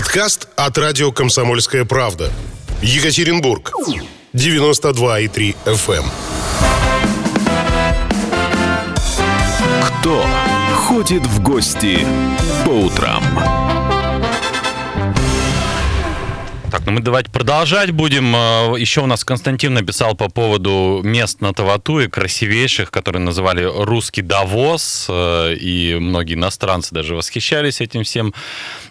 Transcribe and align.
Подкаст 0.00 0.48
от 0.56 0.78
радио 0.78 1.12
«Комсомольская 1.12 1.84
правда». 1.84 2.32
Екатеринбург. 2.80 3.70
92,3 4.32 5.54
FM. 5.66 6.04
Кто 10.00 10.26
ходит 10.74 11.26
в 11.26 11.42
гости 11.42 12.06
по 12.64 12.70
утрам? 12.70 13.22
Ну 16.90 16.94
мы 16.96 17.02
давайте 17.02 17.30
продолжать 17.30 17.92
будем. 17.92 18.34
Э, 18.34 18.74
Еще 18.76 19.00
у 19.00 19.06
нас 19.06 19.22
Константин 19.22 19.74
написал 19.74 20.16
по 20.16 20.28
поводу 20.28 21.02
мест 21.04 21.40
на 21.40 21.54
Таватуе, 21.54 22.08
красивейших, 22.08 22.90
которые 22.90 23.22
называли 23.22 23.62
русский 23.62 24.22
Давос, 24.22 25.06
э, 25.08 25.54
и 25.54 25.94
многие 26.00 26.34
иностранцы 26.34 26.92
даже 26.92 27.14
восхищались 27.14 27.80
этим 27.80 28.02
всем 28.02 28.34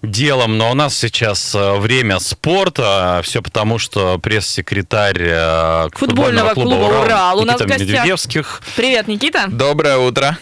делом. 0.02 0.58
Но 0.58 0.72
у 0.72 0.76
нас 0.76 0.98
сейчас 0.98 1.54
э, 1.54 1.76
время 1.76 2.20
спорта, 2.20 3.20
все 3.22 3.42
потому, 3.42 3.80
что 3.80 4.18
пресс-секретарь 4.18 5.20
э, 5.20 5.90
Футбольного 5.96 6.54
клуба 6.54 7.02
«Урал» 7.04 7.40
у 7.40 7.44
нас 7.44 7.60
в 7.60 7.66
гостях. 7.66 7.82
Медведевских 7.82 8.62
Привет, 8.78 9.10
Никита. 9.10 9.48
Доброе 9.50 9.98
утро. 9.98 10.38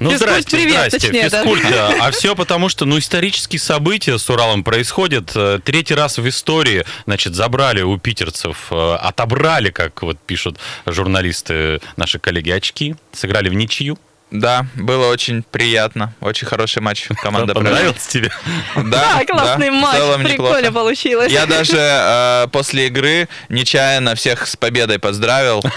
Ну, 0.00 0.10
Физкульт, 0.10 0.30
здрасте, 0.30 0.56
привет, 0.56 0.86
здрасте. 0.88 0.98
точнее. 0.98 1.22
Физкульт, 1.30 1.62
да. 1.70 1.94
А 2.00 2.10
все 2.10 2.34
потому, 2.34 2.68
что, 2.68 2.84
ну, 2.84 2.98
исторические 2.98 3.58
события 3.60 4.18
с 4.18 4.28
Уралом 4.30 4.64
происходят. 4.64 5.32
Э, 5.34 5.58
Третий 5.64 5.94
раз 5.94 6.18
в 6.18 6.28
истории, 6.28 6.84
значит, 7.06 7.34
забрали 7.34 7.82
у 7.82 7.96
питерцев, 7.98 8.68
э, 8.70 8.94
отобрали, 8.94 9.70
как 9.70 10.02
вот 10.02 10.18
пишут 10.18 10.58
журналисты, 10.86 11.80
наши 11.96 12.18
коллеги, 12.18 12.50
очки, 12.50 12.94
сыграли 13.12 13.48
в 13.48 13.54
ничью. 13.54 13.98
Да, 14.30 14.66
было 14.76 15.08
очень 15.08 15.42
приятно. 15.42 16.14
Очень 16.20 16.46
хороший 16.46 16.80
матч 16.82 17.08
команда 17.22 17.52
провела. 17.54 17.70
Понравилось 17.76 18.06
тебе? 18.06 18.30
Да, 18.76 19.18
Да, 19.18 19.24
классный 19.24 19.70
да, 19.70 19.72
в 19.72 19.80
матч, 19.80 19.96
целом 19.96 20.22
прикольно 20.22 20.56
неплохо. 20.66 20.72
получилось. 20.72 21.32
Я 21.32 21.46
даже 21.46 21.76
э, 21.78 22.46
после 22.52 22.86
игры 22.86 23.28
нечаянно 23.48 24.14
всех 24.14 24.46
с 24.46 24.56
победой 24.56 24.98
поздравил. 24.98 25.62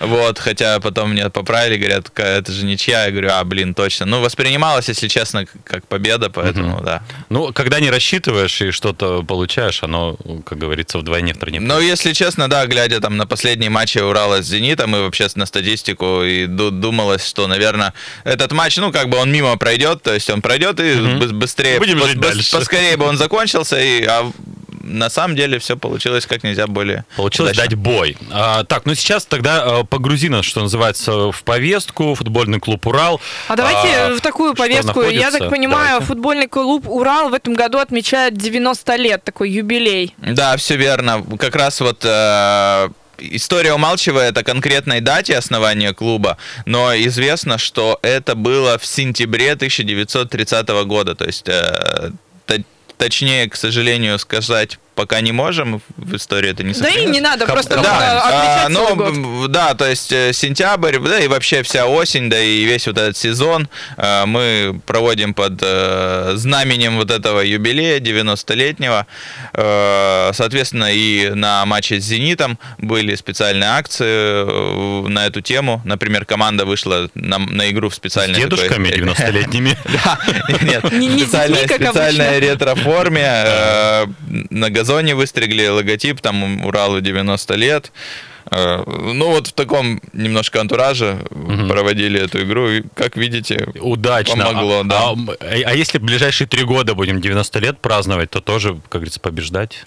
Вот, 0.00 0.38
хотя 0.38 0.80
потом 0.80 1.12
меня 1.12 1.30
поправили, 1.30 1.76
говорят, 1.78 2.10
«Ка- 2.10 2.22
это 2.22 2.52
же 2.52 2.64
ничья. 2.66 3.04
Я 3.06 3.10
говорю, 3.10 3.30
а, 3.32 3.42
блин, 3.44 3.74
точно. 3.74 4.06
Ну, 4.06 4.20
воспринималось, 4.20 4.88
если 4.88 5.08
честно, 5.08 5.46
как 5.64 5.86
победа, 5.86 6.30
поэтому, 6.30 6.80
да. 6.82 7.02
Ну, 7.30 7.52
когда 7.52 7.80
не 7.80 7.90
рассчитываешь 7.90 8.60
и 8.60 8.70
что-то 8.70 9.22
получаешь, 9.22 9.82
оно, 9.82 10.16
как 10.44 10.58
говорится, 10.58 10.98
вдвойне 10.98 11.32
втройне. 11.34 11.60
Но 11.60 11.80
если 11.80 12.12
честно, 12.12 12.48
да, 12.48 12.66
глядя 12.66 13.00
там 13.00 13.16
на 13.16 13.26
последние 13.26 13.70
матчи 13.70 13.98
Урала 13.98 14.42
с 14.42 14.46
Зенитом 14.46 14.94
и 14.96 15.00
вообще 15.00 15.26
на 15.36 15.46
статистику, 15.46 16.22
и 16.22 16.46
ду- 16.46 16.70
думалось, 16.70 17.26
что, 17.26 17.46
наверное, 17.46 17.93
этот 18.24 18.52
матч, 18.52 18.76
ну, 18.76 18.92
как 18.92 19.08
бы 19.08 19.18
он 19.18 19.30
мимо 19.32 19.56
пройдет, 19.56 20.02
то 20.02 20.12
есть 20.14 20.28
он 20.30 20.42
пройдет 20.42 20.80
и 20.80 20.94
бы- 20.94 21.32
быстрее, 21.32 21.78
Будем 21.78 21.98
пос- 21.98 22.14
дальше. 22.14 22.56
поскорее 22.56 22.96
бы 22.96 23.06
он 23.06 23.16
закончился, 23.16 23.80
и, 23.80 24.04
а 24.04 24.30
на 24.86 25.08
самом 25.08 25.34
деле 25.34 25.58
все 25.58 25.78
получилось 25.78 26.26
как 26.26 26.42
нельзя 26.44 26.66
более 26.66 27.06
Получилось 27.16 27.52
удачно. 27.52 27.70
дать 27.70 27.78
бой. 27.78 28.18
А, 28.30 28.64
так, 28.64 28.84
ну 28.84 28.94
сейчас 28.94 29.24
тогда 29.24 29.80
э, 29.80 29.84
погрузи 29.84 30.28
нас, 30.28 30.44
что 30.44 30.60
называется, 30.60 31.32
в 31.32 31.42
повестку. 31.42 32.14
Футбольный 32.14 32.60
клуб 32.60 32.86
«Урал». 32.86 33.18
А 33.48 33.56
давайте 33.56 33.88
А, 33.96 34.14
в 34.14 34.20
такую 34.20 34.54
повестку. 34.54 35.00
Я 35.02 35.30
так 35.30 35.48
понимаю, 35.48 35.86
Давайте. 35.86 36.06
футбольный 36.06 36.48
клуб 36.48 36.86
«Урал» 36.86 37.30
в 37.30 37.34
этом 37.34 37.54
году 37.54 37.78
отмечает 37.78 38.36
90 38.36 38.96
лет, 38.96 39.24
такой 39.24 39.48
юбилей. 39.50 40.14
Да, 40.18 40.54
все 40.58 40.76
верно. 40.76 41.24
Как 41.38 41.56
раз 41.56 41.80
вот 41.80 42.00
э, 42.04 42.88
история 43.18 43.74
умалчивает 43.74 44.36
о 44.36 44.42
конкретной 44.42 45.00
дате 45.00 45.36
основания 45.36 45.92
клуба, 45.92 46.36
но 46.66 46.94
известно, 46.94 47.58
что 47.58 47.98
это 48.02 48.34
было 48.34 48.78
в 48.78 48.86
сентябре 48.86 49.52
1930 49.52 50.68
года. 50.86 51.14
То 51.14 51.24
есть 51.24 51.48
э, 51.48 52.10
точнее, 52.96 53.48
к 53.48 53.56
сожалению, 53.56 54.18
сказать 54.18 54.78
пока 54.94 55.20
не 55.20 55.32
можем. 55.32 55.80
В 55.96 56.16
истории 56.16 56.50
это 56.50 56.62
не 56.62 56.72
Да 56.74 56.88
и 56.88 57.04
не 57.06 57.20
надо, 57.20 57.46
просто 57.46 57.76
да, 57.80 58.64
а, 58.64 58.68
ну, 58.68 59.48
да, 59.48 59.74
то 59.74 59.86
есть 59.88 60.12
э, 60.12 60.32
сентябрь, 60.32 60.98
да, 60.98 61.18
и 61.20 61.28
вообще 61.28 61.62
вся 61.62 61.86
осень, 61.86 62.30
да, 62.30 62.38
и 62.40 62.64
весь 62.64 62.86
вот 62.86 62.98
этот 62.98 63.16
сезон 63.16 63.68
э, 63.96 64.24
мы 64.26 64.80
проводим 64.86 65.34
под 65.34 65.60
э, 65.62 66.32
знаменем 66.36 66.96
вот 66.96 67.10
этого 67.10 67.40
юбилея 67.40 68.00
90-летнего. 68.00 69.06
Э, 69.52 70.30
Соответственно, 70.34 70.92
и 70.92 71.30
на 71.30 71.64
матче 71.66 72.00
с 72.00 72.04
«Зенитом» 72.04 72.58
были 72.78 73.14
специальные 73.14 73.70
акции 73.70 74.04
э, 74.06 75.08
на 75.08 75.26
эту 75.26 75.40
тему. 75.40 75.80
Например, 75.84 76.24
команда 76.24 76.64
вышла 76.64 77.08
на, 77.14 77.38
на 77.38 77.70
игру 77.70 77.88
в 77.88 77.92
С 77.94 77.96
специальной... 77.96 78.38
дедушками 78.40 78.88
такой- 78.88 79.00
90-летними. 79.12 79.76
Да, 80.04 80.18
нет, 80.62 80.92
Не- 80.92 81.06
не 81.06 81.24
с 81.24 81.28
специальная, 81.28 82.40
ретро-форме. 82.40 83.22
э, 83.26 84.06
На 84.50 84.70
газоне 84.84 85.14
выстригли 85.14 85.66
логотип, 85.66 86.20
там 86.20 86.64
Уралу 86.66 87.00
90 87.00 87.54
лет. 87.54 87.92
Э, 88.50 88.82
Ну 88.86 89.30
вот 89.30 89.46
в 89.46 89.52
таком 89.52 90.00
немножко 90.12 90.60
антураже 90.60 91.24
проводили 91.68 92.20
эту 92.20 92.42
игру. 92.42 92.68
И, 92.68 92.82
как 92.94 93.16
видите, 93.16 93.68
Удачно. 93.80 94.44
Помогло, 94.44 94.80
А- 94.80 94.84
да. 94.84 95.00
А, 95.40 95.70
а 95.70 95.74
если 95.74 95.98
в 95.98 96.02
ближайшие 96.02 96.46
три 96.46 96.64
года 96.64 96.94
будем 96.94 97.20
90 97.20 97.58
лет 97.60 97.78
праздновать, 97.78 98.30
то 98.30 98.40
тоже, 98.40 98.74
как 98.74 99.00
говорится, 99.00 99.20
побеждать. 99.20 99.84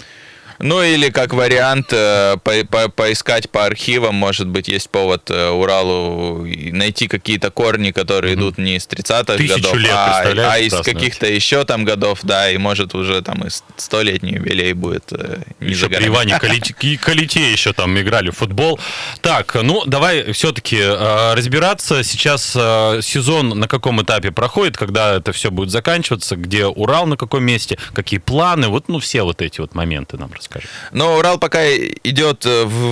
Ну 0.59 0.81
или 0.81 1.09
как 1.09 1.33
вариант 1.33 1.87
э, 1.91 2.37
по- 2.43 2.65
по- 2.65 2.89
поискать 2.89 3.49
по 3.49 3.65
архивам, 3.65 4.15
может 4.15 4.47
быть, 4.47 4.67
есть 4.67 4.89
повод 4.89 5.29
э, 5.29 5.49
Уралу 5.49 6.45
найти 6.71 7.07
какие-то 7.07 7.51
корни, 7.51 7.91
которые 7.91 8.33
идут 8.33 8.57
не 8.57 8.77
из 8.77 8.87
30-х 8.87 9.37
Тысячу 9.37 9.55
годов, 9.55 9.75
лет, 9.75 9.91
а, 9.93 10.23
а 10.53 10.57
из 10.59 10.73
каких-то 10.73 11.27
еще 11.27 11.63
там 11.65 11.85
годов, 11.85 12.19
да, 12.23 12.49
и 12.49 12.57
может 12.57 12.95
уже 12.95 13.21
там 13.21 13.45
и 13.45 13.49
столетний 13.77 14.33
юбилей 14.33 14.73
будет 14.73 15.05
э, 15.11 15.41
не 15.59 15.69
Еще 15.69 15.89
при. 15.89 16.07
Иване 16.07 16.39
Калите, 17.01 17.51
еще 17.51 17.73
там 17.73 17.99
играли 17.99 18.31
в 18.31 18.37
футбол. 18.37 18.79
Так, 19.21 19.55
ну 19.61 19.83
давай 19.85 20.31
все-таки 20.33 20.81
разбираться. 20.81 22.03
Сейчас 22.03 22.53
э, 22.55 23.01
сезон 23.03 23.49
на 23.49 23.67
каком 23.67 24.01
этапе 24.01 24.31
проходит, 24.31 24.77
когда 24.77 25.15
это 25.15 25.31
все 25.31 25.51
будет 25.51 25.69
заканчиваться, 25.69 26.35
где 26.35 26.65
Урал 26.65 27.05
на 27.05 27.17
каком 27.17 27.43
месте, 27.43 27.77
какие 27.93 28.19
планы, 28.19 28.67
вот 28.67 28.87
ну 28.87 28.99
все 28.99 29.23
вот 29.23 29.41
эти 29.41 29.61
вот 29.61 29.75
моменты 29.75 30.17
нам 30.17 30.31
расскажи. 30.33 30.46
Но 30.91 31.17
Урал 31.17 31.37
пока 31.37 31.67
идет 31.67 32.45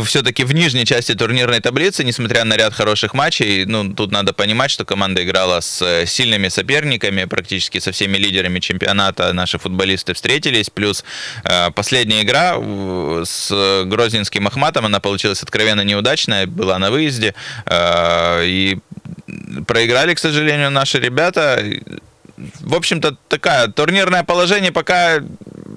все-таки 0.05 0.43
в 0.43 0.53
нижней 0.53 0.85
части 0.85 1.13
турнирной 1.13 1.59
таблицы, 1.59 2.03
несмотря 2.03 2.43
на 2.43 2.55
ряд 2.55 2.73
хороших 2.73 3.13
матчей. 3.13 3.65
Ну, 3.65 3.93
тут 3.93 4.11
надо 4.11 4.33
понимать, 4.33 4.71
что 4.71 4.85
команда 4.85 5.23
играла 5.23 5.59
с 5.61 5.81
э, 5.81 6.05
сильными 6.05 6.49
соперниками, 6.49 7.25
практически 7.25 7.79
со 7.79 7.91
всеми 7.91 8.17
лидерами 8.17 8.59
чемпионата 8.59 9.33
наши 9.33 9.57
футболисты 9.57 10.13
встретились. 10.13 10.69
Плюс 10.69 11.03
э, 11.43 11.71
последняя 11.71 12.21
игра 12.21 12.55
э, 12.57 13.23
с 13.25 13.83
Грозненским 13.85 14.47
Ахматом, 14.47 14.85
она 14.85 14.99
получилась 14.99 15.43
откровенно 15.43 15.81
неудачная, 15.81 16.47
была 16.47 16.79
на 16.79 16.91
выезде. 16.91 17.33
э, 17.65 18.45
И 18.45 18.77
проиграли, 19.67 20.13
к 20.13 20.19
сожалению, 20.19 20.71
наши 20.71 20.99
ребята. 20.99 21.63
В 22.59 22.75
общем-то, 22.75 23.15
такая 23.29 23.67
турнирное 23.67 24.23
положение 24.23 24.71
пока 24.71 25.21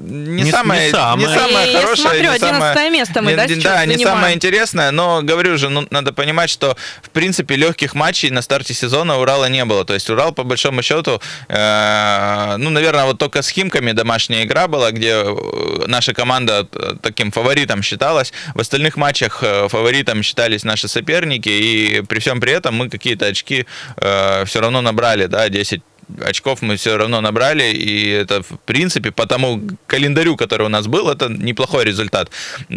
не, 0.08 0.36
Не- 0.38 0.42
не 0.44 0.50
самое, 0.50 0.86
не 0.86 0.92
самое. 0.92 1.38
самое 1.38 1.72
Я 1.72 1.80
хорошее. 1.80 1.96
смотрю, 2.08 2.22
не 2.22 2.26
11 2.28 2.50
самое- 2.74 2.90
место 2.90 3.22
мы, 3.22 3.30
не- 3.32 3.36
да, 3.36 3.46
Да, 3.46 3.86
не 3.86 3.94
занимаем? 3.94 3.98
самое 4.16 4.34
интересное, 4.34 4.90
но 4.90 5.20
говорю 5.22 5.58
же, 5.58 5.68
ну, 5.68 5.86
надо 5.90 6.12
понимать, 6.12 6.50
что 6.50 6.76
в 7.02 7.10
принципе 7.10 7.56
легких 7.56 7.94
матчей 7.94 8.30
на 8.30 8.42
старте 8.42 8.74
сезона 8.74 9.18
Урала 9.18 9.48
не 9.48 9.64
было. 9.64 9.84
То 9.84 9.94
есть 9.94 10.08
Урал, 10.10 10.32
по 10.32 10.44
большому 10.44 10.82
счету, 10.82 11.20
э, 11.48 12.56
ну, 12.58 12.70
наверное, 12.70 13.04
вот 13.04 13.18
только 13.18 13.42
с 13.42 13.48
Химками 13.48 13.92
домашняя 13.92 14.44
игра 14.44 14.68
была, 14.68 14.90
где 14.90 15.22
э, 15.24 15.84
наша 15.86 16.14
команда 16.14 16.66
э, 16.72 16.94
таким 17.02 17.30
фаворитом 17.30 17.82
считалась. 17.82 18.32
В 18.54 18.60
остальных 18.60 18.96
матчах 18.96 19.38
э, 19.42 19.68
фаворитом 19.68 20.22
считались 20.22 20.64
наши 20.64 20.88
соперники, 20.88 21.48
и 21.48 22.02
при 22.08 22.18
всем 22.20 22.40
при 22.40 22.52
этом 22.52 22.74
мы 22.76 22.88
какие-то 22.88 23.26
очки 23.26 23.66
все 23.96 24.60
равно 24.60 24.80
набрали, 24.80 25.26
да, 25.26 25.48
10 25.48 25.82
очков 26.24 26.62
мы 26.62 26.76
все 26.76 26.96
равно 26.96 27.20
набрали, 27.20 27.72
и 27.72 28.08
это, 28.08 28.42
в 28.42 28.58
принципе, 28.64 29.10
по 29.10 29.26
тому 29.26 29.60
календарю, 29.86 30.36
который 30.36 30.66
у 30.66 30.68
нас 30.68 30.86
был, 30.86 31.08
это 31.08 31.28
неплохой 31.28 31.84
результат. 31.84 32.30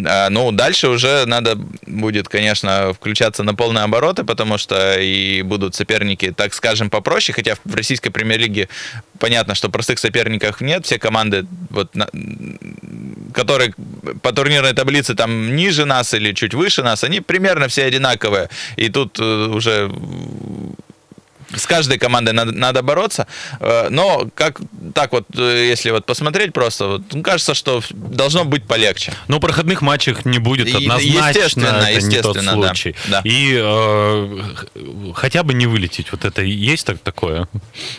А, 0.06 0.28
Ну, 0.30 0.52
дальше 0.52 0.88
уже 0.88 1.24
надо 1.26 1.56
будет, 1.86 2.28
конечно, 2.28 2.92
включаться 2.92 3.42
на 3.42 3.54
полные 3.54 3.84
обороты, 3.84 4.24
потому 4.24 4.58
что 4.58 4.98
и 4.98 5.42
будут 5.42 5.74
соперники, 5.74 6.32
так 6.32 6.54
скажем, 6.54 6.90
попроще, 6.90 7.34
хотя 7.34 7.56
в 7.64 7.74
российской 7.74 8.10
премьер-лиге 8.10 8.68
понятно, 9.18 9.54
что 9.54 9.68
простых 9.68 9.98
соперников 9.98 10.60
нет, 10.60 10.86
все 10.86 10.98
команды, 10.98 11.46
вот, 11.70 11.94
которые 13.32 13.74
по 14.22 14.32
турнирной 14.32 14.72
таблице 14.72 15.14
там 15.14 15.56
ниже 15.56 15.84
нас 15.84 16.14
или 16.14 16.32
чуть 16.32 16.54
выше 16.54 16.82
нас, 16.82 17.04
они 17.04 17.20
примерно 17.20 17.68
все 17.68 17.84
одинаковые, 17.84 18.48
и 18.76 18.88
тут 18.88 19.18
э, 19.20 19.46
уже 19.46 19.90
с 21.56 21.66
каждой 21.66 21.98
командой 21.98 22.32
надо, 22.32 22.52
надо 22.52 22.82
бороться. 22.82 23.26
Э, 23.60 23.88
Но 23.90 24.28
как 24.34 24.60
так 24.94 25.12
вот, 25.12 25.24
э, 25.36 25.66
если 25.68 25.90
вот 25.90 26.06
посмотреть 26.06 26.52
просто, 26.52 26.86
вот, 26.86 27.02
ну, 27.12 27.22
кажется, 27.22 27.54
что 27.54 27.82
должно 27.90 28.44
быть 28.44 28.64
полегче. 28.64 29.12
Но 29.28 29.40
проходных 29.40 29.82
матчах 29.82 30.24
не 30.24 30.38
будет 30.38 30.74
однозначно. 30.74 31.28
естественно, 31.28 31.66
это 31.66 32.06
не 32.06 32.16
тот 32.18 32.36
естественно, 32.36 32.52
да. 32.60 32.66
случай. 32.68 32.94
Да. 33.08 33.20
И 33.24 33.58
э, 33.60 34.38
хотя 35.14 35.42
бы 35.42 35.54
не 35.54 35.66
вылететь. 35.66 36.12
Вот 36.12 36.24
это 36.24 36.42
есть 36.42 36.86
так, 36.86 36.98
такое? 36.98 37.48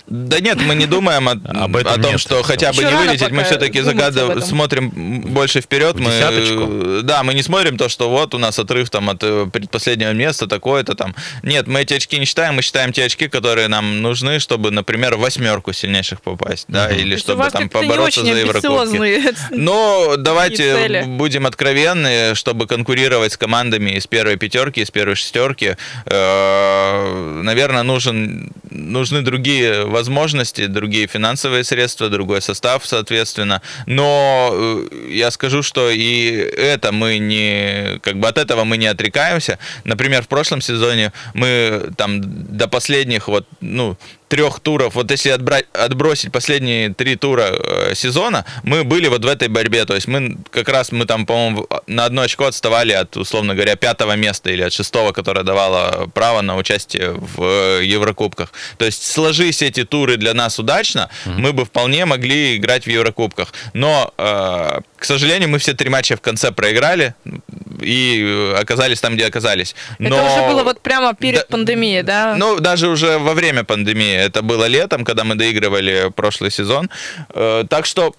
Да 0.07 0.39
нет, 0.39 0.59
мы 0.61 0.75
не 0.75 0.85
думаем 0.85 1.27
о, 1.29 1.31
Об 1.63 1.75
этом 1.75 1.93
о 1.93 1.97
том, 1.97 2.11
нет. 2.13 2.19
что 2.19 2.43
хотя 2.43 2.71
бы 2.73 2.81
Еще 2.81 2.91
не 2.91 2.97
вылететь. 2.97 3.31
Мы 3.31 3.43
все-таки 3.43 3.79
этом. 3.79 4.41
смотрим 4.41 4.89
больше 5.33 5.61
вперед. 5.61 5.95
В 5.95 5.99
Мы, 5.99 6.11
десяточку? 6.11 7.01
да, 7.03 7.23
мы 7.23 7.33
не 7.33 7.43
смотрим 7.43 7.77
то, 7.77 7.89
что 7.89 8.09
вот 8.09 8.33
у 8.33 8.37
нас 8.37 8.59
отрыв 8.59 8.89
там 8.89 9.09
от 9.09 9.23
э, 9.23 9.47
предпоследнего 9.51 10.11
места 10.11 10.47
такое-то 10.47 10.95
там. 10.95 11.15
Нет, 11.43 11.67
мы 11.67 11.81
эти 11.81 11.93
очки 11.93 12.17
не 12.17 12.25
считаем, 12.25 12.55
мы 12.55 12.61
считаем 12.61 12.93
те 12.93 13.05
очки, 13.05 13.27
которые 13.27 13.42
нам 13.67 14.01
нужны, 14.01 14.39
чтобы, 14.39 14.71
например, 14.71 15.15
в 15.15 15.19
восьмерку 15.19 15.73
сильнейших 15.73 16.21
попасть, 16.21 16.65
да, 16.67 16.87
Мгм. 16.87 16.97
или 16.99 17.15
чтобы 17.17 17.49
там 17.49 17.69
побороться 17.69 18.21
за 18.21 18.31
Еврокубки. 18.39 19.33
Но 19.51 20.15
давайте 20.17 21.03
будем 21.07 21.45
откровенны, 21.45 22.35
чтобы 22.35 22.67
конкурировать 22.67 23.33
с 23.33 23.37
командами 23.37 23.91
из 23.91 24.07
первой 24.07 24.37
пятерки, 24.37 24.81
из 24.81 24.91
первой 24.91 25.15
шестерки, 25.15 25.75
э, 26.05 27.41
наверное, 27.43 27.83
нужен, 27.83 28.51
нужны 28.71 29.21
другие 29.21 29.85
возможности, 29.85 30.65
другие 30.67 31.07
финансовые 31.07 31.63
средства, 31.63 32.09
другой 32.09 32.41
состав, 32.41 32.85
соответственно. 32.85 33.61
Но 33.85 34.49
э, 34.53 34.87
я 35.11 35.31
скажу, 35.31 35.61
что 35.63 35.89
и 35.89 36.29
это 36.57 36.91
мы 36.91 37.17
не, 37.19 37.99
как 38.01 38.17
бы 38.19 38.27
от 38.27 38.37
этого 38.37 38.63
мы 38.63 38.77
не 38.77 38.87
отрекаемся. 38.87 39.59
Например, 39.83 40.23
в 40.23 40.27
прошлом 40.27 40.61
сезоне 40.61 41.11
мы 41.33 41.91
там 41.97 42.21
до 42.57 42.67
последних 42.67 43.27
вот, 43.33 43.47
ну, 43.61 43.97
трех 44.33 44.59
туров, 44.61 44.95
вот 44.95 45.11
если 45.11 45.29
отбрать, 45.29 45.65
отбросить 45.73 46.31
последние 46.31 46.91
три 46.91 47.15
тура 47.15 47.49
э, 47.51 47.93
сезона, 47.93 48.45
мы 48.63 48.83
были 48.83 49.07
вот 49.07 49.23
в 49.23 49.27
этой 49.27 49.47
борьбе. 49.47 49.85
То 49.85 49.93
есть 49.93 50.07
мы 50.07 50.37
как 50.49 50.69
раз, 50.69 50.91
мы 50.91 51.05
там, 51.05 51.27
по-моему, 51.27 51.67
на 51.85 52.05
одно 52.05 52.23
очко 52.23 52.45
отставали 52.45 52.93
от, 52.93 53.15
условно 53.15 53.53
говоря, 53.53 53.75
пятого 53.75 54.15
места 54.15 54.49
или 54.49 54.63
от 54.63 54.73
шестого, 54.73 55.11
которое 55.11 55.43
давало 55.43 56.09
право 56.15 56.41
на 56.41 56.57
участие 56.57 57.11
в 57.11 57.43
э, 57.43 57.85
Еврокубках. 57.85 58.51
То 58.79 58.85
есть 58.85 59.05
сложись 59.05 59.61
эти 59.61 59.83
туры 59.83 60.17
для 60.17 60.33
нас 60.33 60.57
удачно, 60.57 61.09
мы 61.25 61.53
бы 61.53 61.63
вполне 61.65 62.05
могли 62.05 62.57
играть 62.57 62.85
в 62.87 62.89
Еврокубках. 62.89 63.53
Но, 63.73 64.11
э, 64.17 64.79
к 64.97 65.05
сожалению, 65.05 65.49
мы 65.49 65.59
все 65.59 65.73
три 65.73 65.89
матча 65.89 66.15
в 66.17 66.21
конце 66.21 66.51
проиграли 66.51 67.13
и 67.81 68.23
э, 68.25 68.55
оказались 68.59 68.99
там, 68.99 69.13
где 69.15 69.27
оказались. 69.27 69.75
Это 69.99 70.09
Но- 70.09 70.25
уже 70.25 70.53
было 70.53 70.63
вот 70.63 70.81
прямо 70.81 71.13
перед 71.13 71.41
Да, 71.41 71.45
пандемией, 71.49 72.01
да? 72.01 72.35
ну, 72.35 72.59
даже 72.59 72.87
уже 72.87 73.19
во 73.19 73.33
время 73.35 73.63
пандемии. 73.63 74.22
Это 74.23 74.41
было 74.41 74.65
летом, 74.65 75.03
когда 75.05 75.23
мы 75.23 75.35
доигрывали 75.35 76.11
прошлый 76.15 76.51
сезон. 76.51 76.89
Э, 77.29 77.63
Так 77.69 77.85
что 77.85 78.13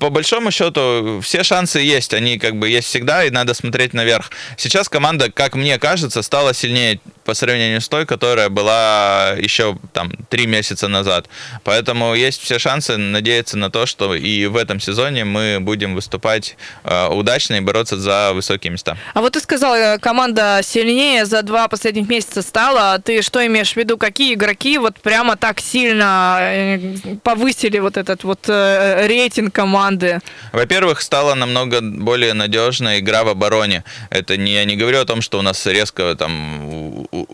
по 0.00 0.10
большому 0.10 0.50
счету 0.50 1.20
все 1.22 1.42
шансы 1.44 1.78
есть, 1.78 2.14
они 2.14 2.38
как 2.38 2.56
бы 2.56 2.68
есть 2.68 2.88
всегда, 2.88 3.24
и 3.24 3.30
надо 3.30 3.54
смотреть 3.54 3.94
наверх. 3.94 4.30
Сейчас 4.56 4.88
команда, 4.88 5.30
как 5.30 5.54
мне 5.54 5.78
кажется, 5.78 6.22
стала 6.22 6.54
сильнее 6.54 7.00
по 7.32 7.36
сравнению 7.36 7.80
с 7.80 7.88
той, 7.88 8.04
которая 8.04 8.50
была 8.50 9.30
еще 9.38 9.78
там 9.94 10.12
три 10.28 10.46
месяца 10.46 10.86
назад. 10.86 11.30
Поэтому 11.64 12.14
есть 12.14 12.42
все 12.42 12.58
шансы 12.58 12.98
надеяться 12.98 13.56
на 13.56 13.70
то, 13.70 13.86
что 13.86 14.14
и 14.14 14.44
в 14.44 14.54
этом 14.54 14.80
сезоне 14.80 15.24
мы 15.24 15.56
будем 15.58 15.94
выступать 15.94 16.58
э, 16.84 17.08
удачно 17.08 17.54
и 17.54 17.60
бороться 17.60 17.96
за 17.96 18.32
высокие 18.34 18.70
места. 18.70 18.98
А 19.14 19.22
вот 19.22 19.32
ты 19.32 19.40
сказал, 19.40 19.74
э, 19.74 19.98
команда 19.98 20.60
сильнее 20.62 21.24
за 21.24 21.40
два 21.40 21.68
последних 21.68 22.06
месяца 22.06 22.42
стала. 22.42 22.98
Ты 22.98 23.22
что 23.22 23.46
имеешь 23.46 23.72
в 23.72 23.76
виду? 23.78 23.96
Какие 23.96 24.34
игроки 24.34 24.76
вот 24.76 25.00
прямо 25.00 25.36
так 25.36 25.60
сильно 25.60 26.36
э, 26.38 27.16
повысили 27.22 27.78
вот 27.78 27.96
этот 27.96 28.24
вот 28.24 28.40
э, 28.48 29.06
рейтинг 29.06 29.54
команды? 29.54 30.20
Во-первых, 30.52 31.00
стала 31.00 31.34
намного 31.34 31.80
более 31.80 32.34
надежная 32.34 32.98
игра 32.98 33.24
в 33.24 33.28
обороне. 33.28 33.84
Это 34.10 34.36
не, 34.36 34.52
я 34.52 34.66
не 34.66 34.76
говорю 34.76 35.00
о 35.00 35.06
том, 35.06 35.22
что 35.22 35.38
у 35.38 35.42
нас 35.42 35.64
резко 35.64 36.14
там 36.14 36.68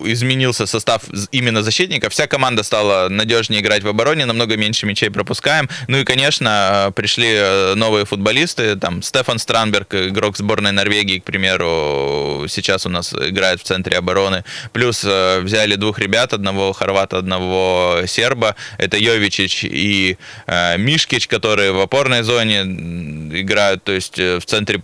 изменился 0.05 0.67
состав 0.67 1.03
именно 1.31 1.63
защитника. 1.63 2.11
Вся 2.11 2.27
команда 2.27 2.63
стала 2.63 3.09
надежнее 3.09 3.61
играть 3.61 3.83
в 3.85 3.89
обороне, 3.89 4.27
намного 4.27 4.57
меньше 4.57 4.87
мячей 4.87 5.11
пропускаем. 5.11 5.69
Ну 5.87 5.99
и, 5.99 6.05
конечно, 6.05 6.89
э, 6.89 6.93
пришли 6.93 7.29
э, 7.31 7.75
новые 7.75 8.05
футболисты. 8.05 8.77
Там 8.77 9.03
Стефан 9.03 9.39
Странберг, 9.39 9.95
игрок 9.95 10.37
сборной 10.37 10.73
Норвегии, 10.73 11.21
к 11.21 11.25
примеру, 11.25 12.47
сейчас 12.49 12.87
у 12.87 12.89
нас 12.89 13.13
играет 13.13 13.61
в 13.61 13.65
центре 13.65 13.97
обороны. 13.97 14.45
Плюс 14.73 15.05
э, 15.05 15.41
взяли 15.41 15.77
двух 15.77 15.99
ребят, 16.01 16.33
одного 16.33 16.73
хорвата, 16.73 17.19
одного 17.19 18.03
серба. 18.07 18.57
Это 18.79 18.97
Йовичич 18.97 19.65
и 19.65 20.17
Мишкич, 20.77 21.29
которые 21.29 21.73
в 21.73 21.81
опорной 21.81 22.23
зоне 22.23 22.63
играют, 23.41 23.85
то 23.85 23.93
есть 23.93 24.19
в 24.19 24.41
центре, 24.41 24.81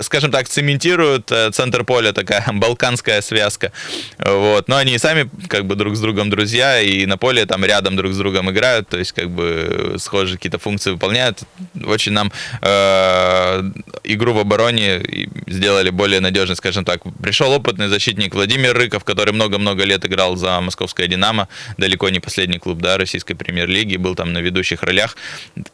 скажем 0.00 0.30
так, 0.30 0.48
цементируют 0.48 1.32
центр 1.52 1.84
поля, 1.84 2.12
такая 2.12 2.44
балканская 2.52 3.20
связка. 3.20 3.72
Вот. 4.18 4.68
Но 4.68 4.76
они 4.76 4.94
и 4.94 4.98
сами 4.98 5.30
как 5.48 5.66
бы 5.66 5.74
друг 5.74 5.96
с 5.96 6.00
другом 6.00 6.30
друзья, 6.30 6.80
и 6.80 7.06
на 7.06 7.16
поле 7.18 7.46
там 7.46 7.64
рядом 7.64 7.96
друг 7.96 8.12
с 8.12 8.16
другом 8.16 8.50
играют, 8.50 8.88
то 8.88 8.98
есть 8.98 9.12
как 9.12 9.30
бы 9.30 9.96
схожие 9.98 10.36
какие-то 10.36 10.58
функции 10.58 10.90
выполняют. 10.92 11.42
Очень 11.84 12.12
нам 12.12 12.32
э, 12.62 13.62
игру 14.04 14.32
в 14.32 14.38
обороне 14.38 15.02
сделали 15.48 15.90
более 15.90 16.20
надежной, 16.20 16.56
скажем 16.56 16.84
так. 16.84 17.02
Пришел 17.22 17.52
опытный 17.52 17.88
защитник 17.88 18.34
Владимир 18.34 18.76
Рыков, 18.76 19.04
который 19.04 19.32
много-много 19.32 19.84
лет 19.84 20.04
играл 20.04 20.36
за 20.36 20.60
московское 20.60 21.06
«Динамо», 21.06 21.48
далеко 21.76 22.08
не 22.08 22.20
последний 22.20 22.58
клуб 22.58 22.78
да, 22.78 22.96
российской 22.98 23.34
премьер-лиги, 23.34 23.96
был 23.96 24.14
там 24.14 24.32
на 24.32 24.38
ведущих 24.38 24.82
ролях. 24.82 25.16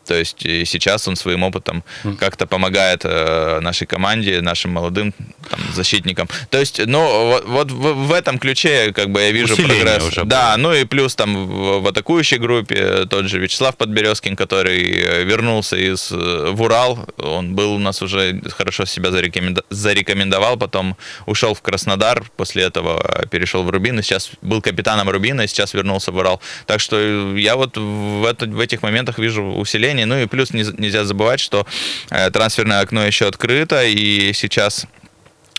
То 0.07 0.15
есть 0.15 0.41
сейчас 0.41 1.09
он 1.09 1.17
своим 1.17 1.43
опытом 1.43 1.85
как-то 2.19 2.47
помогает 2.47 3.03
э, 3.05 3.61
нашей 3.61 3.87
команде, 3.87 4.41
нашим 4.41 4.73
молодым 4.73 5.15
там, 5.51 5.61
защитникам. 5.75 6.29
То 6.51 6.59
есть, 6.59 6.81
ну, 6.87 7.27
вот, 7.29 7.45
вот 7.47 7.71
в, 7.71 8.07
в 8.09 8.13
этом 8.13 8.39
ключе 8.39 8.93
как 8.93 9.11
бы 9.11 9.21
я 9.21 9.31
вижу 9.31 9.55
Усиление 9.55 9.83
прогресс. 9.83 10.09
уже 10.09 10.25
да, 10.25 10.57
ну 10.57 10.73
и 10.73 10.85
плюс 10.85 11.15
там 11.15 11.47
в, 11.47 11.81
в 11.83 11.87
атакующей 11.87 12.39
группе 12.39 13.07
тот 13.07 13.27
же 13.27 13.39
Вячеслав 13.39 13.77
Подберезкин, 13.77 14.37
который 14.37 14.83
э, 14.83 15.25
вернулся 15.25 15.77
из 15.77 16.11
э, 16.13 16.51
в 16.51 16.63
Урал, 16.63 17.07
он 17.19 17.55
был 17.55 17.75
у 17.75 17.79
нас 17.79 18.03
уже 18.03 18.41
хорошо 18.51 18.85
себя 18.85 19.11
зарекоменда- 19.11 19.64
зарекомендовал, 19.71 20.57
потом 20.57 20.97
ушел 21.27 21.55
в 21.55 21.63
Краснодар, 21.63 22.25
после 22.37 22.65
этого 22.65 23.27
перешел 23.31 23.63
в 23.65 23.71
Рубин, 23.71 23.99
и 23.99 24.03
сейчас 24.03 24.31
был 24.43 24.61
капитаном 24.63 25.09
Рубина, 25.11 25.43
и 25.43 25.47
сейчас 25.47 25.75
вернулся 25.75 26.13
в 26.13 26.17
Урал. 26.17 26.41
Так 26.67 26.81
что 26.81 27.35
я 27.37 27.57
вот 27.57 27.77
в, 27.77 28.25
это- 28.25 28.47
в 28.47 28.61
этих 28.61 28.83
моментах 28.83 29.19
вижу 29.19 29.43
усиление. 29.43 30.07
Ну 30.07 30.19
и 30.19 30.27
плюс 30.27 30.53
не- 30.53 30.65
нельзя 30.79 31.05
забывать, 31.05 31.41
что 31.41 31.67
э, 32.11 32.31
трансферное 32.31 32.81
окно 32.81 33.05
еще 33.05 33.27
открыто, 33.27 33.85
и 33.85 34.33
сейчас 34.33 34.87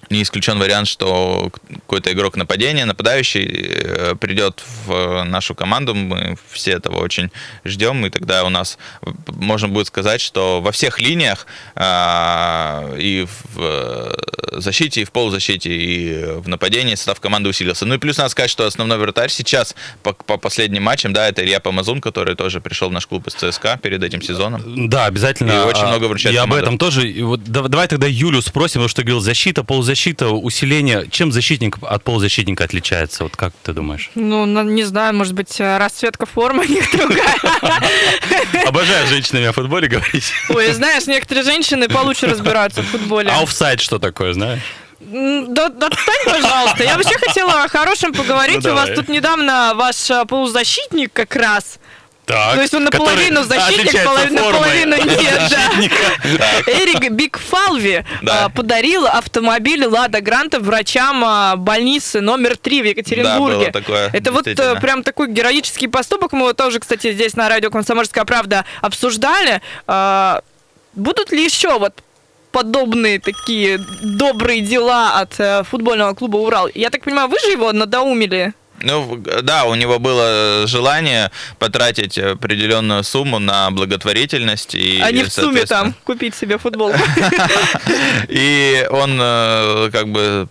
не 0.10 0.22
исключен 0.24 0.60
вариант, 0.60 0.88
что 0.88 1.52
какой-то 1.70 2.12
игрок 2.12 2.36
нападения, 2.36 2.86
нападающий 2.86 3.46
э, 3.46 4.16
придет 4.20 4.64
в 4.86 5.24
нашу 5.24 5.56
команду. 5.56 5.94
Мы 5.94 6.38
все 6.52 6.72
этого 6.72 6.98
очень 6.98 7.32
ждем, 7.64 8.06
и 8.06 8.10
тогда 8.10 8.44
у 8.44 8.50
нас 8.50 8.78
можно 9.28 9.68
будет 9.68 9.88
сказать, 9.88 10.22
что 10.22 10.62
во 10.62 10.72
всех 10.72 11.00
линиях 11.00 11.48
а, 11.76 12.94
и 12.98 13.26
в 13.54 13.60
э, 13.62 14.14
защите, 14.54 15.02
и 15.02 15.06
в 15.06 15.12
полузащите, 15.12 15.70
и 15.72 16.26
в 16.40 16.48
нападении 16.48 16.96
состав 16.96 17.20
команды 17.20 17.50
усилился. 17.50 17.86
Ну 17.86 17.96
и 17.96 17.98
плюс 17.98 18.18
надо 18.18 18.30
сказать, 18.30 18.50
что 18.52 18.66
основной 18.66 18.98
вратарь 18.98 19.30
сейчас 19.30 19.76
по, 20.04 20.14
по 20.14 20.38
последним 20.38 20.84
матчам, 20.84 21.14
да, 21.14 21.28
это 21.28 21.44
Илья 21.44 21.60
Помазун, 21.60 22.02
который 22.02 22.36
тоже 22.36 22.62
пришел 22.62 22.90
в 22.90 22.92
наш 22.92 23.06
клуб 23.08 23.28
из 23.28 23.34
ЦСКА 23.34 23.80
перед 23.82 24.04
этим 24.04 24.22
сезоном. 24.22 24.90
Да, 24.90 25.06
обязательно. 25.06 25.52
И 25.52 25.58
очень 25.66 25.86
много 25.86 26.06
вручает 26.06 26.34
Я 26.34 26.44
об 26.44 26.50
команду. 26.50 26.66
этом 26.66 26.78
тоже. 26.78 27.14
Вот 27.24 27.44
да- 27.44 27.68
давай 27.68 27.88
тогда 27.88 28.08
Юлю 28.08 28.42
спросим, 28.42 28.76
потому 28.76 28.90
что 28.90 29.02
говорил 29.02 29.20
защита, 29.20 29.64
полузащита, 29.64 29.95
усиление. 29.96 31.08
Чем 31.10 31.32
защитник 31.32 31.78
от 31.82 32.04
полузащитника 32.04 32.64
отличается? 32.64 33.24
Вот 33.24 33.36
как 33.36 33.54
ты 33.64 33.74
думаешь? 33.74 34.12
Ну, 34.16 34.46
не 34.64 34.84
знаю, 34.84 35.16
может 35.16 35.34
быть, 35.34 35.60
э, 35.60 35.78
расцветка 35.78 36.26
формы 36.26 36.66
у 36.66 36.68
них 36.68 36.92
другая. 36.92 37.36
Обожаю 38.68 39.08
с 39.08 39.10
женщинами 39.10 39.46
о 39.46 39.54
футболе 39.54 39.88
говорить. 39.88 40.32
Ой, 40.50 40.72
знаешь, 40.74 41.08
некоторые 41.08 41.44
женщины 41.44 41.88
получше 41.88 42.28
разбираются 42.28 42.82
в 42.82 42.86
футболе. 42.86 43.30
А 43.32 43.42
офсайд 43.42 43.82
что 43.82 44.00
такое, 44.00 44.34
знаешь? 44.34 44.62
Да, 45.00 45.70
да 45.70 45.88
отстань, 45.88 46.26
пожалуйста. 46.26 46.84
Я 46.84 46.98
вообще 46.98 47.18
хотела 47.18 47.64
о 47.64 47.68
хорошем 47.68 48.14
поговорить. 48.14 48.64
Ну, 48.64 48.72
У 48.72 48.76
вас 48.76 48.90
тут 48.96 49.08
недавно 49.08 49.74
ваш 49.76 50.10
э, 50.10 50.26
полузащитник 50.26 51.14
как 51.14 51.36
раз. 51.36 51.80
Так. 52.26 52.56
То 52.56 52.62
есть 52.62 52.74
он 52.74 52.86
наполовину 52.86 53.44
защитник, 53.44 54.04
половину- 54.04 54.42
наполовину 54.46 54.96
нет, 54.96 55.42
да. 55.50 56.72
Эрик 56.72 57.12
Бигфалви 57.12 58.04
Да. 58.24 58.46
а, 58.46 58.50
подарил 58.50 59.06
автомобиль 59.06 59.86
Лада 59.86 60.22
Гранта 60.22 60.60
врачам 60.60 61.24
а, 61.24 61.56
больницы 61.56 62.22
номер 62.22 62.58
3 62.58 62.82
в 62.82 62.86
Екатеринбурге. 62.86 63.66
Да, 63.68 63.72
такое, 63.80 64.10
Это 64.12 64.32
вот 64.32 64.48
э, 64.48 64.80
прям 64.82 65.04
такой 65.04 65.28
героический 65.28 65.88
поступок. 65.88 66.32
Мы 66.34 66.40
его 66.40 66.54
тоже, 66.54 66.80
кстати, 66.80 67.12
здесь 67.14 67.36
на 67.36 67.48
радио 67.48 67.70
«Комсомольская 67.70 68.26
правда» 68.26 68.66
обсуждали. 68.82 69.62
А, 69.88 70.42
Будут 70.94 71.32
ли 71.34 71.44
еще 71.44 71.78
вот 71.78 71.94
подобные 72.54 73.20
такие 73.20 73.80
добрые 74.02 74.62
дела 74.62 75.20
от 75.20 75.38
э, 75.40 75.64
футбольного 75.64 76.14
клуба 76.14 76.38
«Урал»? 76.38 76.70
Я 76.74 76.90
так 76.90 77.04
понимаю, 77.04 77.28
вы 77.28 77.38
же 77.40 77.52
его 77.52 77.74
надоумили? 77.74 78.54
Ну, 78.86 79.18
да, 79.42 79.66
у 79.66 79.74
него 79.76 79.98
было 79.98 80.68
желание 80.68 81.32
потратить 81.58 82.20
определенную 82.20 83.04
сумму 83.04 83.40
на 83.40 83.72
благотворительность. 83.72 84.76
И, 84.76 85.02
А 85.02 85.12
не 85.12 85.24
в 85.24 85.34
сумме 85.34 85.66
там 85.66 85.96
купить 86.04 86.36
себе 86.36 86.58
футболку. 86.60 87.00
И 88.30 88.88
он 88.92 89.18
э, 89.20 89.90
как 89.92 90.10
бы 90.10 90.48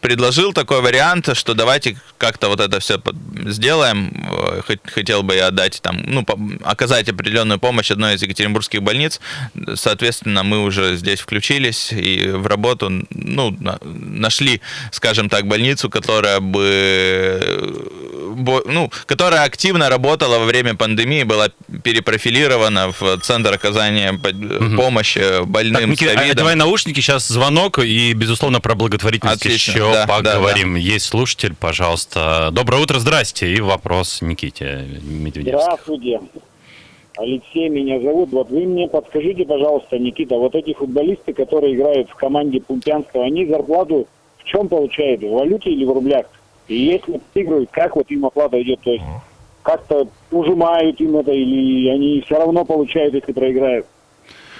предложил 0.00 0.52
такой 0.52 0.80
вариант, 0.80 1.28
что 1.36 1.54
давайте 1.54 1.96
как-то 2.18 2.48
вот 2.48 2.60
это 2.60 2.80
все 2.80 3.00
сделаем. 3.46 4.12
Э, 4.30 4.60
хот- 4.66 4.80
Хотел 4.90 5.22
бы 5.22 5.34
я 5.34 5.48
отдать 5.48 5.80
там, 5.82 6.02
ну, 6.06 6.24
оказать 6.64 7.08
определенную 7.08 7.58
помощь 7.58 7.90
одной 7.90 8.14
из 8.14 8.22
екатеринбургских 8.22 8.82
больниц. 8.82 9.20
Соответственно, 9.74 10.42
мы 10.42 10.62
уже 10.62 10.96
здесь 10.96 11.20
включились 11.20 11.92
и 11.92 12.28
в 12.28 12.46
работу, 12.46 12.90
ну, 13.10 13.56
на- 13.60 13.78
нашли, 13.82 14.60
скажем 14.92 15.28
так, 15.28 15.46
больницу, 15.46 15.90
которая 15.90 16.40
бы, 16.40 18.03
ну, 18.34 18.90
которая 19.06 19.44
активно 19.44 19.88
работала 19.88 20.38
во 20.38 20.44
время 20.44 20.74
пандемии, 20.74 21.22
была 21.22 21.48
перепрофилирована 21.82 22.92
в 22.98 23.18
центр 23.22 23.54
оказания 23.54 24.12
по- 24.12 24.76
помощи 24.76 25.20
Так, 25.20 25.46
больным 25.46 25.82
с 25.82 25.86
Никита, 25.86 26.12
а 26.12 26.16
ковидом. 26.16 26.36
давай 26.36 26.54
наушники, 26.56 27.00
сейчас 27.00 27.26
звонок, 27.28 27.78
и, 27.78 28.12
безусловно, 28.12 28.60
про 28.60 28.74
благотворительность 28.74 29.44
Отлично, 29.44 29.70
еще 29.72 29.92
да, 29.92 30.06
поговорим. 30.06 30.74
Есть 30.76 31.06
слушатель, 31.06 31.54
пожалуйста. 31.58 32.50
Доброе 32.52 32.82
утро, 32.82 32.98
здрасте. 32.98 33.52
И 33.52 33.60
вопрос 33.60 34.20
Никите 34.22 34.84
Медведевскому. 35.02 35.62
Здравствуйте. 35.62 36.20
Алексей 37.16 37.68
меня 37.68 38.00
зовут. 38.00 38.30
Вот 38.32 38.50
вы 38.50 38.64
мне 38.64 38.88
подскажите, 38.88 39.44
пожалуйста, 39.44 39.98
Никита, 39.98 40.34
вот 40.34 40.54
эти 40.56 40.74
футболисты, 40.74 41.32
которые 41.32 41.74
играют 41.74 42.10
в 42.10 42.14
команде 42.16 42.60
Пумпянского, 42.60 43.24
они 43.24 43.46
зарплату 43.46 44.08
в 44.38 44.44
чем 44.44 44.68
получают? 44.68 45.22
В 45.22 45.30
валюте 45.30 45.70
или 45.70 45.84
в 45.84 45.92
рублях? 45.92 46.26
И 46.68 46.76
если 46.76 47.20
выигрывают, 47.34 47.70
как 47.70 47.96
вот 47.96 48.10
им 48.10 48.24
оплата 48.26 48.60
идет? 48.62 48.80
То 48.80 48.90
есть 48.90 49.04
как-то 49.62 50.06
ужимают 50.30 51.00
им 51.00 51.16
это 51.16 51.32
или 51.32 51.88
они 51.88 52.22
все 52.22 52.36
равно 52.36 52.64
получают, 52.64 53.14
если 53.14 53.32
проиграют? 53.32 53.86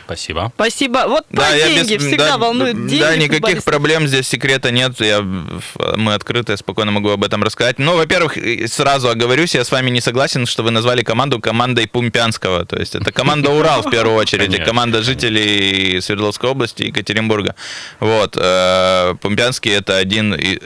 Спасибо. 0.05 0.53
Спасибо. 0.55 1.05
Вот 1.09 1.27
про 1.29 1.51
я 1.51 1.69
деньги 1.69 1.95
без- 1.97 2.07
всегда 2.07 2.31
да, 2.31 2.39
волнуют 2.39 2.87
деньги. 2.87 3.01
Да, 3.01 3.17
никаких 3.17 3.65
проблем 3.65 4.07
здесь 4.07 4.29
секрета 4.29 4.71
нет. 4.71 5.01
Я, 5.01 5.23
мы 5.23 6.15
открыто, 6.15 6.53
я 6.53 6.57
спокойно 6.57 6.91
могу 6.91 7.11
об 7.11 7.25
этом 7.25 7.43
рассказать. 7.43 7.79
Ну, 7.79 7.97
во-первых, 7.97 8.37
сразу 8.67 9.09
оговорюсь, 9.09 9.55
я 9.55 9.65
с 9.65 9.71
вами 9.71 9.91
не 9.91 10.01
согласен, 10.01 10.47
что 10.47 10.63
вы 10.63 10.71
назвали 10.71 11.03
команду 11.03 11.41
командой 11.41 11.89
Пумпянского. 11.89 12.65
То 12.67 12.77
есть 12.77 12.95
это 12.95 13.13
команда 13.13 13.51
Урал 13.51 13.83
в 13.83 13.91
первую 13.91 14.17
очередь, 14.17 14.55
и 14.55 14.59
команда 14.59 15.03
жителей 15.03 16.01
Свердловской 16.01 16.51
области 16.51 16.83
и 16.83 16.87
Екатеринбурга. 16.89 17.55
Вот. 18.01 18.37
э, 18.39 19.15
Пумпянский 19.21 19.73
это 19.73 19.97
один, 19.97 20.35
э, 20.35 20.59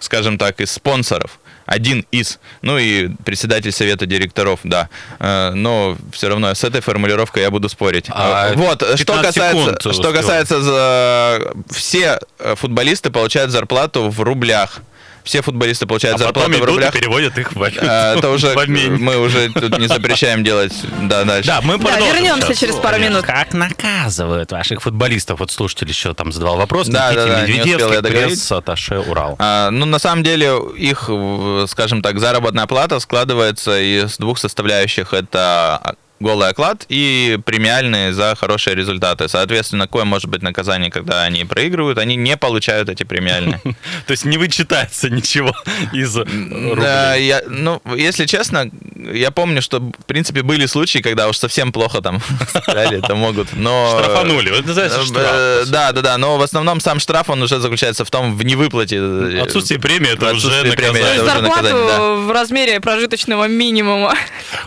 скажем 0.00 0.38
так, 0.38 0.60
из 0.60 0.72
спонсоров. 0.72 1.38
Один 1.66 2.04
из. 2.10 2.38
Ну 2.62 2.78
и 2.78 3.08
председатель 3.24 3.72
совета 3.72 4.06
директоров, 4.06 4.60
да. 4.64 4.88
Э, 5.18 5.52
Но 5.54 5.96
все 6.12 6.28
равно 6.28 6.54
с 6.54 6.62
этой 6.64 6.80
формулировкой 6.80 7.42
я 7.42 7.50
буду 7.50 7.68
спорить. 7.68 8.06
А, 8.10 8.50
Э, 8.52 8.54
Вот, 8.54 8.82
что 8.82 8.96
15 9.14 9.34
касается, 9.34 9.92
что 9.92 10.12
касается 10.12 10.62
за... 10.62 11.52
Все 11.70 12.18
э, 12.38 12.54
футболисты 12.56 13.10
получают 13.10 13.50
зарплату 13.50 14.10
в 14.10 14.20
рублях. 14.20 14.80
Все 15.24 15.40
футболисты 15.42 15.86
получают 15.86 16.20
А 16.20 16.26
потом 16.26 16.42
зарплату 16.42 16.52
в 16.52 16.56
идут 16.58 16.68
и 16.68 16.72
рублях. 16.72 16.92
переводят 16.92 17.38
их 17.38 17.52
в 17.52 17.56
валюту. 17.56 17.80
Э, 17.84 18.16
Это 18.18 18.28
уже 18.30 18.48
в 18.54 18.68
мы 18.68 19.16
уже 19.16 19.50
тут 19.50 19.78
не 19.78 19.88
запрещаем 19.88 20.44
делать 20.44 20.72
да, 21.02 21.24
дальше. 21.24 21.48
Да, 21.48 21.60
мы 21.62 21.78
Да, 21.78 21.98
вернемся 21.98 22.48
сейчас. 22.48 22.58
через 22.58 22.74
пару 22.76 22.98
минут. 22.98 23.24
Как 23.24 23.54
наказывают 23.54 24.52
ваших 24.52 24.82
футболистов? 24.82 25.40
Вот 25.40 25.50
слушатель 25.50 25.88
еще 25.88 26.12
там 26.14 26.30
задавал 26.30 26.56
вопрос. 26.58 26.88
Да, 26.88 27.10
Никите 27.10 27.26
да, 27.26 27.26
да, 27.26 27.40
не 27.40 27.42
успел 27.42 27.56
я 27.56 27.64
Медведевский, 27.64 28.02
договорить. 28.02 28.38
пресс-атташе 28.38 28.98
Урал. 29.00 29.36
А, 29.38 29.70
Ну, 29.70 29.86
на 29.86 29.98
самом 29.98 30.22
деле, 30.22 30.58
их, 30.76 31.08
в- 31.08 31.66
скажем 31.68 32.02
так, 32.02 32.20
заработная 32.20 32.66
плата 32.66 33.00
складывается 33.00 33.80
из 33.80 34.18
двух 34.18 34.38
составляющих. 34.38 35.14
Это 35.14 35.96
голый 36.20 36.48
оклад 36.48 36.86
и 36.88 37.38
премиальные 37.44 38.12
за 38.12 38.34
хорошие 38.36 38.74
результаты. 38.76 39.28
Соответственно, 39.28 39.86
какое 39.86 40.04
может 40.04 40.28
быть 40.30 40.42
наказание, 40.42 40.90
когда 40.90 41.22
они 41.24 41.44
проигрывают? 41.44 41.98
Они 41.98 42.16
не 42.16 42.36
получают 42.36 42.88
эти 42.88 43.02
премиальные. 43.02 43.60
То 44.06 44.10
есть 44.12 44.24
не 44.24 44.38
вычитается 44.38 45.10
ничего 45.10 45.52
из 45.92 46.14
Да, 46.14 46.22
рублей. 46.24 47.26
я, 47.26 47.42
ну, 47.48 47.82
если 47.96 48.26
честно, 48.26 48.70
я 49.12 49.30
помню, 49.32 49.60
что, 49.60 49.80
в 49.80 50.04
принципе, 50.06 50.42
были 50.42 50.66
случаи, 50.66 51.00
когда 51.00 51.28
уж 51.28 51.36
совсем 51.36 51.72
плохо 51.72 52.00
там 52.00 52.20
стреляли, 52.48 52.98
это 52.98 53.14
могут, 53.14 53.48
но... 53.52 53.98
Штрафанули. 54.00 54.50
Вот 54.50 54.66
называется 54.66 55.00
Э, 55.00 55.04
штраф. 55.04 55.68
Да, 55.68 55.92
да, 55.92 56.00
да, 56.00 56.18
но 56.18 56.38
в 56.38 56.42
основном 56.42 56.80
сам 56.80 57.00
штраф, 57.00 57.28
он 57.28 57.42
уже 57.42 57.58
заключается 57.58 58.04
в 58.04 58.10
том, 58.10 58.36
в 58.36 58.44
невыплате. 58.44 58.96
э, 58.98 59.40
Отсутствие 59.42 59.80
премии 59.80 60.12
это 60.12 60.26
уже 60.32 60.36
Отсутствие 60.48 60.72
премии, 60.74 61.00
наказание. 61.00 61.24
Зарплату 61.24 62.22
в 62.22 62.30
размере 62.30 62.80
прожиточного 62.80 63.48
минимума. 63.48 64.14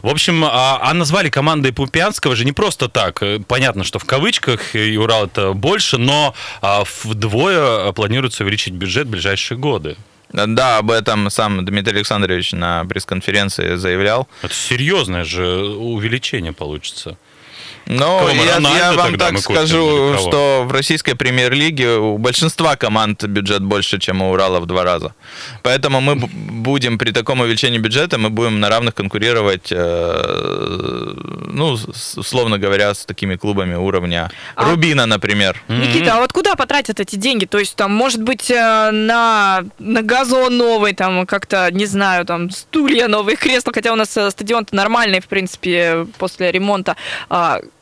В 0.02 0.10
общем, 0.10 0.44
а, 0.46 0.80
а 0.82 0.94
назвали 0.94 1.30
командой 1.38 1.72
Пупянского 1.72 2.36
же 2.36 2.46
не 2.46 2.52
просто 2.52 2.90
так. 2.90 3.22
Э, 3.22 3.40
Понятно, 3.48 3.84
что 3.84 4.00
в 4.00 4.06
кавычках 4.06 4.76
и 4.76 4.98
Урал 4.98 5.26
это 5.26 5.54
больше, 5.54 6.00
но 6.00 6.34
а, 6.64 6.84
вдвое 7.04 7.92
планируется 7.92 8.44
увеличить 8.44 8.74
бюджет 8.74 9.06
в 9.06 9.12
ближайшие 9.12 9.56
годы. 9.56 9.98
Да, 10.34 10.80
об 10.80 10.90
этом 10.90 11.30
сам 11.30 11.64
Дмитрий 11.64 11.98
Александрович 11.98 12.54
на 12.54 12.86
пресс-конференции 12.86 13.76
заявлял. 13.76 14.28
Это 14.42 14.56
серьезное 14.56 15.24
же 15.24 15.48
увеличение 15.48 16.54
получится. 16.54 17.18
Но 17.88 18.30
я, 18.30 18.58
я 18.58 18.94
вам 18.94 19.18
так 19.18 19.40
скажу, 19.40 20.16
что 20.18 20.66
в 20.68 20.72
российской 20.72 21.14
премьер-лиге 21.16 21.98
у 21.98 22.18
большинства 22.18 22.76
команд 22.76 23.24
бюджет 23.24 23.64
больше, 23.64 23.98
чем 24.00 24.22
у 24.22 24.32
Урала 24.32 24.60
в 24.60 24.66
два 24.66 24.84
раза. 24.84 25.14
Поэтому 25.64 26.02
мы 26.02 26.16
будем 26.16 26.98
при 26.98 27.12
таком 27.12 27.40
увеличении 27.40 27.78
бюджета, 27.78 28.18
мы 28.18 28.30
будем 28.30 28.60
на 28.60 28.70
равных 28.70 28.94
конкурировать, 28.94 29.72
э, 29.72 31.14
ну, 31.48 31.78
условно 32.18 32.58
говоря, 32.58 32.94
с 32.94 33.06
такими 33.06 33.36
клубами 33.36 33.76
уровня 33.76 34.32
А- 34.56 34.70
Рубина, 34.70 35.06
например. 35.06 35.62
Никита, 35.70 36.18
а 36.18 36.20
вот 36.20 36.34
куда 36.34 36.56
потратят 36.56 37.00
эти 37.00 37.16
деньги? 37.16 37.46
То 37.46 37.58
есть 37.60 37.76
там, 37.76 37.94
может 37.94 38.22
быть, 38.22 38.52
э, 38.52 38.92
на, 38.92 39.64
на 39.80 40.02
газон 40.02 40.58
новый, 40.58 40.94
там 40.94 41.26
как-то, 41.26 41.70
не 41.72 41.86
знаю, 41.86 42.26
там 42.26 42.50
стулья 42.50 43.08
новые, 43.08 43.38
кресла, 43.38 43.72
хотя 43.74 43.94
у 43.94 43.96
нас 43.96 44.18
э, 44.18 44.30
стадион 44.32 44.68
нормальный, 44.72 45.22
в 45.22 45.28
принципе, 45.28 46.06
после 46.18 46.52
ремонта. 46.52 46.96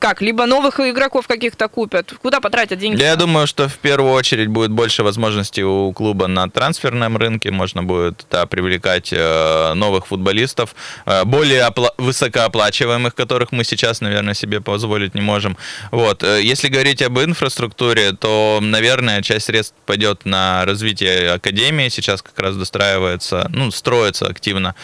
Как? 0.06 0.22
Либо 0.22 0.46
новых 0.46 0.80
игроков 0.80 1.26
каких-то 1.28 1.68
купят. 1.68 2.14
Куда 2.22 2.40
потратят 2.40 2.78
деньги? 2.78 3.02
Я 3.02 3.16
думаю, 3.16 3.48
что 3.48 3.68
в 3.68 3.74
первую 3.80 4.14
очередь 4.14 4.50
будет 4.50 4.70
больше 4.70 5.02
возможностей 5.02 5.64
у 5.64 5.92
клуба 5.94 6.28
на 6.28 6.48
трансферном 6.48 7.18
рынке. 7.18 7.50
Можно 7.50 7.82
будет 7.82 8.28
да, 8.30 8.46
привлекать 8.46 9.12
э, 9.12 9.74
новых 9.74 10.06
футболистов, 10.06 10.76
э, 11.08 11.24
более 11.24 11.62
опла- 11.62 11.96
высокооплачиваемых, 11.98 13.16
которых 13.16 13.52
мы 13.52 13.64
сейчас, 13.64 14.00
наверное, 14.00 14.36
себе 14.36 14.62
позволить 14.62 15.16
не 15.16 15.22
можем. 15.22 15.58
Вот. 15.90 16.22
э, 16.22 16.40
Если 16.44 16.68
говорить 16.68 17.02
об 17.02 17.18
инфраструктуре, 17.18 18.12
то, 18.12 18.60
наверное, 18.62 19.24
часть 19.24 19.48
средств 19.48 19.74
пойдет 19.88 20.24
на 20.24 20.66
развитие 20.66 21.32
академии. 21.32 21.90
Сейчас 21.90 22.22
как 22.22 22.38
раз 22.38 22.56
достраивается, 22.56 23.50
ну, 23.52 23.72
строится 23.72 24.28
активно 24.28 24.76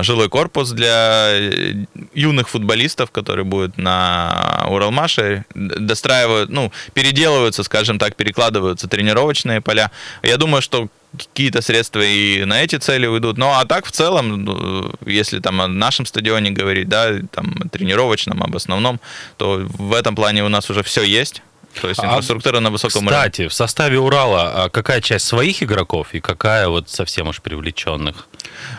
жилой 0.00 0.28
корпус 0.28 0.70
для 0.70 1.30
юных 2.14 2.48
футболистов, 2.48 3.12
который 3.12 3.44
будет 3.44 3.78
на 3.78 4.55
Уралмаше. 4.68 5.44
Д- 5.54 5.76
Достраивают, 5.80 6.50
ну, 6.50 6.72
переделываются, 6.94 7.62
скажем 7.62 7.98
так, 7.98 8.16
перекладываются 8.16 8.88
тренировочные 8.88 9.60
поля. 9.60 9.90
Я 10.22 10.36
думаю, 10.36 10.62
что 10.62 10.88
какие-то 11.16 11.62
средства 11.62 12.00
и 12.00 12.44
на 12.44 12.62
эти 12.62 12.76
цели 12.76 13.06
уйдут. 13.06 13.38
Ну, 13.38 13.48
а 13.50 13.64
так 13.64 13.86
в 13.86 13.90
целом, 13.90 14.44
ну, 14.44 14.92
если 15.06 15.38
там 15.40 15.60
о 15.60 15.68
нашем 15.68 16.04
стадионе 16.06 16.50
говорить, 16.50 16.88
да, 16.88 17.12
там 17.32 17.54
о 17.64 17.68
тренировочном, 17.68 18.42
об 18.42 18.54
основном, 18.56 19.00
то 19.38 19.62
в 19.66 19.92
этом 19.94 20.14
плане 20.14 20.44
у 20.44 20.48
нас 20.48 20.68
уже 20.70 20.82
все 20.82 21.02
есть. 21.02 21.42
То 21.80 21.88
есть 21.88 22.00
А, 22.00 22.06
инфраструктура 22.06 22.60
на 22.60 22.70
высоком 22.70 23.06
уровне. 23.06 23.18
Кстати, 23.18 23.48
в 23.48 23.52
составе 23.52 23.98
Урала 23.98 24.64
а 24.64 24.68
какая 24.70 25.00
часть 25.02 25.26
своих 25.26 25.62
игроков 25.62 26.08
и 26.12 26.20
какая 26.20 26.68
вот 26.68 26.88
совсем 26.88 27.28
уж 27.28 27.42
привлеченных? 27.42 28.28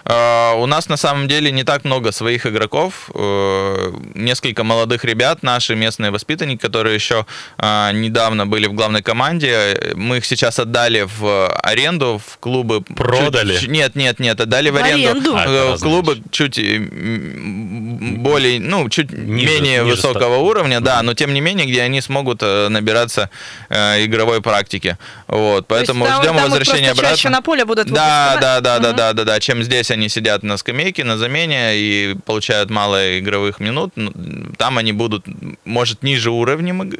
А, 0.05 0.53
У 0.55 0.65
нас 0.65 0.89
на 0.89 0.97
самом 0.97 1.27
деле 1.27 1.51
не 1.51 1.63
так 1.63 1.83
много 1.85 2.11
своих 2.11 2.45
игроков. 2.45 3.09
Э, 3.13 3.91
Несколько 4.15 4.63
молодых 4.63 5.05
ребят, 5.05 5.43
наши 5.43 5.75
местные 5.75 6.11
воспитанники, 6.11 6.59
которые 6.61 6.95
еще 6.95 7.25
а, 7.57 7.91
недавно 7.91 8.45
были 8.47 8.67
в 8.67 8.73
главной 8.73 9.01
команде. 9.01 9.93
Мы 9.95 10.17
их 10.17 10.25
сейчас 10.25 10.59
отдали 10.59 11.07
в 11.19 11.49
аренду 11.63 12.21
в 12.25 12.37
клубы. 12.39 12.81
Продали? 12.81 13.57
Чуть- 13.57 13.69
нет, 13.69 13.95
нет, 13.95 14.19
нет, 14.19 14.39
отдали 14.41 14.69
в 14.69 14.73
В 14.73 14.77
аренду. 14.83 15.09
аренду? 15.09 15.35
А, 15.35 15.45
Э, 15.47 15.69
разные 15.71 15.89
клубы 15.91 16.17
чуть 16.31 16.57
э, 16.57 16.79
более, 18.17 18.59
ну, 18.59 18.89
чуть 18.89 19.11
Ниже- 19.11 19.45
менее 19.47 19.83
ниже 19.83 19.95
высокого 19.95 20.35
ста- 20.35 20.37
уровня, 20.37 20.79
да, 20.81 21.01
но 21.03 21.13
тем 21.13 21.33
не 21.33 21.41
менее, 21.41 21.65
где 21.67 21.81
они 21.81 22.01
смогут 22.01 22.39
э, 22.43 22.67
набираться 22.69 23.29
э, 23.69 24.03
игровой 24.05 24.41
практики. 24.41 24.97
Вот, 25.27 25.67
поэтому 25.67 26.05
там- 26.05 26.21
ждем 26.21 26.35
там 26.35 26.43
возвращения 26.49 26.91
обратно. 26.91 27.15
чаще 27.15 27.29
на 27.29 27.41
поле 27.41 27.65
будут 27.65 27.87
Да, 27.87 28.37
да, 28.41 28.59
да, 28.61 28.79
да, 28.79 28.91
да, 28.93 29.13
да, 29.13 29.23
да. 29.23 29.39
Чем 29.47 29.63
здесь 29.63 29.91
они 29.91 30.09
сидят 30.09 30.43
на 30.43 30.57
скамейке, 30.57 31.05
на 31.05 31.17
замене 31.17 31.77
и 31.77 32.15
получают 32.25 32.69
мало 32.69 33.17
игровых 33.19 33.61
минут. 33.61 33.91
Ну, 33.95 34.11
Там 34.57 34.77
они 34.77 34.91
будут, 34.91 35.25
может, 35.63 36.03
ниже 36.03 36.31
уровнем 36.31 36.83
и, 36.83 36.95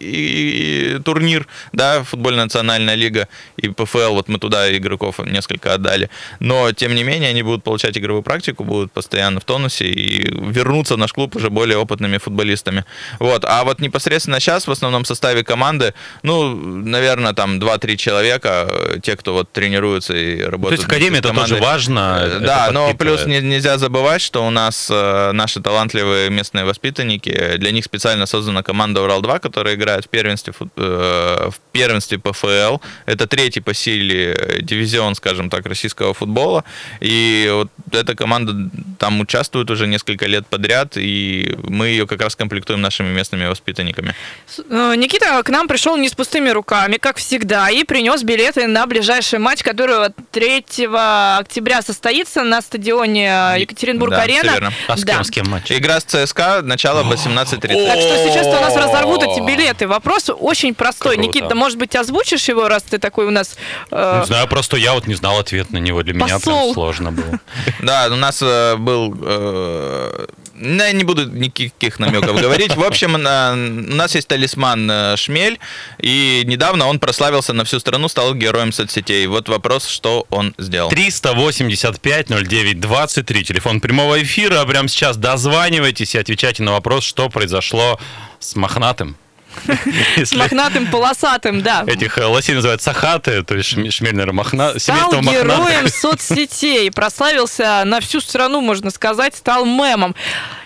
и- 0.00 0.96
и 0.96 0.98
турнир, 1.02 1.46
да, 1.72 2.02
футбольная 2.02 2.44
национальная 2.44 2.96
лига 2.96 3.28
и 3.56 3.68
ПФЛ, 3.70 4.12
вот 4.12 4.28
мы 4.28 4.38
туда 4.38 4.76
игроков 4.76 5.18
несколько 5.24 5.72
отдали. 5.74 6.10
Но, 6.40 6.70
тем 6.72 6.94
не 6.94 7.02
менее, 7.04 7.30
они 7.30 7.42
будут 7.42 7.64
получать 7.64 7.96
игровую 7.96 8.22
практику, 8.22 8.64
будут 8.64 8.92
постоянно 8.92 9.40
в 9.40 9.44
тонусе 9.44 9.86
и 9.86 10.30
вернуться 10.52 10.94
в 10.96 10.98
наш 10.98 11.12
клуб 11.14 11.34
уже 11.36 11.48
более 11.48 11.78
опытными 11.78 12.18
футболистами. 12.18 12.84
Вот. 13.20 13.44
А 13.46 13.64
вот 13.64 13.80
непосредственно 13.80 14.38
сейчас 14.40 14.66
в 14.66 14.70
основном 14.70 15.04
составе 15.06 15.44
команды, 15.44 15.94
ну, 16.22 16.54
наверное, 16.54 17.32
там 17.32 17.58
2-3 17.58 17.96
человека, 17.96 18.68
те, 19.02 19.16
кто 19.16 19.32
вот 19.32 19.50
тренируются 19.52 20.14
и 20.14 20.42
То 20.42 20.50
работают. 20.50 20.80
есть 20.80 20.90
Академия 20.90 21.18
это 21.20 21.32
тоже 21.32 21.56
важно. 21.56 21.85
Э, 21.88 22.26
это 22.26 22.40
Да, 22.40 22.70
но 22.72 22.94
плюс 22.94 23.26
не- 23.26 23.40
нельзя 23.40 23.78
забывать, 23.78 24.20
что 24.22 24.46
у 24.46 24.50
нас 24.50 24.88
э, 24.90 25.32
наши 25.32 25.60
талантливые 25.60 26.30
местные 26.30 26.64
воспитанники, 26.64 27.30
э, 27.30 27.58
для 27.58 27.70
них 27.72 27.84
специально 27.84 28.26
создана 28.26 28.62
команда 28.62 29.00
Урал-2, 29.02 29.38
которая 29.40 29.74
играет 29.74 30.04
в 30.04 30.08
первенстве, 30.08 30.52
фут- 30.52 30.70
э, 30.76 31.48
в 31.50 31.54
первенстве 31.72 32.18
ПФЛ. 32.18 32.78
Это 33.06 33.26
третий 33.26 33.60
по 33.60 33.74
силе 33.74 34.32
э, 34.34 34.62
дивизион, 34.62 35.14
скажем 35.14 35.50
так, 35.50 35.66
российского 35.66 36.14
футбола. 36.14 36.64
И 37.00 37.50
вот 37.52 37.68
эта 37.94 38.14
команда 38.14 38.70
там 38.98 39.20
участвует 39.20 39.70
уже 39.70 39.86
несколько 39.86 40.26
лет 40.26 40.46
подряд, 40.46 40.96
и 40.96 41.56
мы 41.62 41.88
ее 41.88 42.06
как 42.06 42.20
раз 42.22 42.36
комплектуем 42.36 42.80
нашими 42.80 43.08
местными 43.12 43.46
воспитанниками. 43.46 44.14
Э, 44.70 44.94
Никита 44.96 45.42
к 45.42 45.48
нам 45.50 45.68
пришел 45.68 45.96
не 45.96 46.08
с 46.08 46.14
пустыми 46.14 46.50
руками, 46.50 46.96
как 46.96 47.16
всегда, 47.18 47.70
и 47.70 47.84
принес 47.84 48.22
билеты 48.22 48.66
на 48.66 48.86
ближайший 48.86 49.38
матч, 49.38 49.62
который 49.62 49.98
вот 49.98 50.12
3 50.32 50.64
октября 51.38 51.75
состоится 51.82 52.42
на 52.42 52.60
стадионе 52.62 53.26
э, 53.54 53.60
Екатеринбург-Арена. 53.60 54.60
Да. 54.60 54.70
А 54.88 54.96
с 54.96 55.02
Да. 55.02 55.14
кем, 55.14 55.24
с 55.24 55.30
кем 55.30 55.48
матч? 55.50 55.70
Игра 55.72 56.00
с 56.00 56.04
ЦСКА, 56.04 56.60
начало 56.62 57.02
18.30. 57.02 57.58
Так 57.86 58.00
что 58.00 58.28
сейчас 58.28 58.46
у 58.46 58.52
нас 58.60 58.76
разорвут 58.76 59.22
эти 59.22 59.40
билеты. 59.40 59.86
Вопрос 59.88 60.30
очень 60.30 60.74
простой. 60.74 61.16
Круто. 61.16 61.28
Никита, 61.28 61.54
может 61.54 61.78
быть, 61.78 61.94
озвучишь 61.96 62.48
его, 62.48 62.68
раз 62.68 62.82
ты 62.82 62.98
такой 62.98 63.26
у 63.26 63.30
нас... 63.30 63.56
э, 63.90 64.18
Не 64.20 64.26
знаю, 64.26 64.46
просто 64.48 64.76
я 64.76 64.94
вот 64.94 65.06
не 65.06 65.14
знал 65.14 65.38
ответ 65.38 65.70
на 65.70 65.78
него. 65.78 66.02
Для 66.02 66.14
меня 66.14 66.26
прям 66.26 66.40
Посол. 66.40 66.74
сложно 66.74 67.12
было. 67.12 67.40
Да, 67.80 68.08
у 68.10 68.16
нас 68.16 68.40
э, 68.42 68.76
был... 68.76 69.14
я 70.60 70.92
не 70.92 71.04
буду 71.04 71.26
никаких 71.26 71.98
намеков 71.98 72.40
говорить. 72.40 72.76
В 72.76 72.82
общем, 72.82 73.14
у 73.14 73.18
нас 73.18 74.14
есть 74.14 74.28
талисман 74.28 74.90
э, 74.90 75.16
Шмель, 75.16 75.58
и 76.00 76.42
недавно 76.44 76.86
он 76.86 76.98
прославился 76.98 77.52
на 77.52 77.64
всю 77.64 77.80
страну, 77.80 78.08
стал 78.08 78.34
героем 78.34 78.72
соцсетей. 78.72 79.26
Вот 79.26 79.48
вопрос, 79.48 79.86
что 79.86 80.26
он 80.30 80.54
сделал. 80.58 80.90
385 80.90 82.28
09 82.28 82.80
23. 82.80 83.44
Телефон 83.44 83.80
прямого 83.80 84.22
эфира. 84.22 84.64
Прямо 84.64 84.88
сейчас 84.88 85.16
дозванивайтесь 85.16 86.14
и 86.14 86.18
отвечайте 86.18 86.62
на 86.62 86.72
вопрос, 86.72 87.04
что 87.04 87.28
произошло 87.28 87.98
с 88.40 88.56
мохнатым. 88.56 89.16
С 89.64 90.18
Если 90.18 90.36
мохнатым 90.36 90.90
полосатым, 90.90 91.62
да. 91.62 91.84
этих 91.86 92.18
э, 92.18 92.24
лосей 92.24 92.54
называют 92.54 92.82
сахаты, 92.82 93.42
то 93.42 93.54
есть 93.54 93.72
шм- 93.72 93.90
шмель, 93.90 94.14
наверное, 94.14 94.34
мохна... 94.34 94.78
Стал 94.78 95.10
героем 95.22 95.88
соцсетей, 96.00 96.90
прославился 96.90 97.82
на 97.84 98.00
всю 98.00 98.20
страну, 98.20 98.60
можно 98.60 98.90
сказать, 98.90 99.34
стал 99.36 99.64
мемом. 99.64 100.14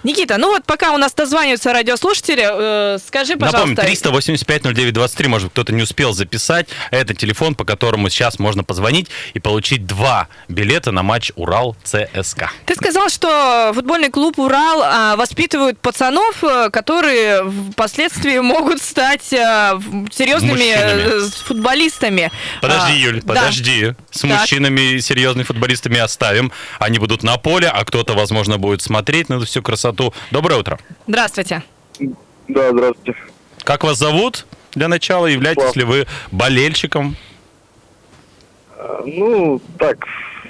Никита, 0.02 0.38
ну 0.38 0.48
вот 0.48 0.64
пока 0.64 0.92
у 0.92 0.96
нас 0.96 1.12
дозваниваются 1.12 1.72
радиослушатели, 1.72 2.46
э, 2.94 2.98
скажи, 3.06 3.34
Напомню, 3.34 3.76
пожалуйста, 3.76 3.82
385 3.82 4.62
09 4.64 4.92
23, 4.94 5.28
может 5.28 5.46
быть, 5.46 5.52
кто-то 5.52 5.72
не 5.72 5.82
успел 5.82 6.12
записать. 6.12 6.68
Это 6.90 7.14
телефон, 7.14 7.54
по 7.54 7.64
которому 7.64 8.08
сейчас 8.08 8.38
можно 8.38 8.64
позвонить 8.64 9.08
и 9.34 9.38
получить 9.40 9.86
два 9.86 10.28
билета 10.48 10.90
на 10.92 11.02
матч 11.02 11.32
Урал-ЦСКА. 11.36 12.50
ты 12.66 12.74
сказал, 12.74 13.08
что 13.08 13.72
футбольный 13.74 14.10
клуб 14.10 14.38
«Урал» 14.38 14.82
а, 14.82 15.16
воспитывают 15.16 15.78
пацанов, 15.78 16.42
э, 16.42 16.70
которые 16.70 17.50
впоследствии 17.72 18.38
могут 18.38 18.79
стать 18.80 19.32
э, 19.32 19.78
серьезными 20.10 20.52
Мужчинами. 20.52 21.26
э, 21.26 21.28
футболистами. 21.44 22.30
Подожди, 22.60 22.92
А, 22.92 22.96
Юль, 22.96 23.20
да. 23.22 23.26
подожди. 23.28 23.94
С 24.10 24.20
Так. 24.20 24.30
мужчинами 24.30 24.80
и 24.94 25.00
серьезными 25.00 25.44
футболистами 25.44 25.98
оставим. 25.98 26.50
Они 26.78 26.98
будут 26.98 27.22
на 27.22 27.36
поле, 27.36 27.68
а 27.68 27.84
кто-то, 27.84 28.14
возможно, 28.14 28.58
будет 28.58 28.82
смотреть 28.82 29.28
на 29.28 29.34
эту 29.34 29.46
всю 29.46 29.62
красоту. 29.62 30.12
Доброе 30.30 30.60
утро. 30.60 30.78
Здравствуйте. 31.06 31.62
Да, 32.48 32.70
здравствуйте. 32.72 33.16
Как 33.64 33.84
вас 33.84 33.98
зовут? 33.98 34.46
Для 34.74 34.88
начала, 34.88 35.26
являетесь 35.26 35.76
ли 35.76 35.84
вы 35.84 36.06
болельщиком? 36.30 37.16
Э, 38.76 39.02
Ну, 39.06 39.60
так, 39.78 39.98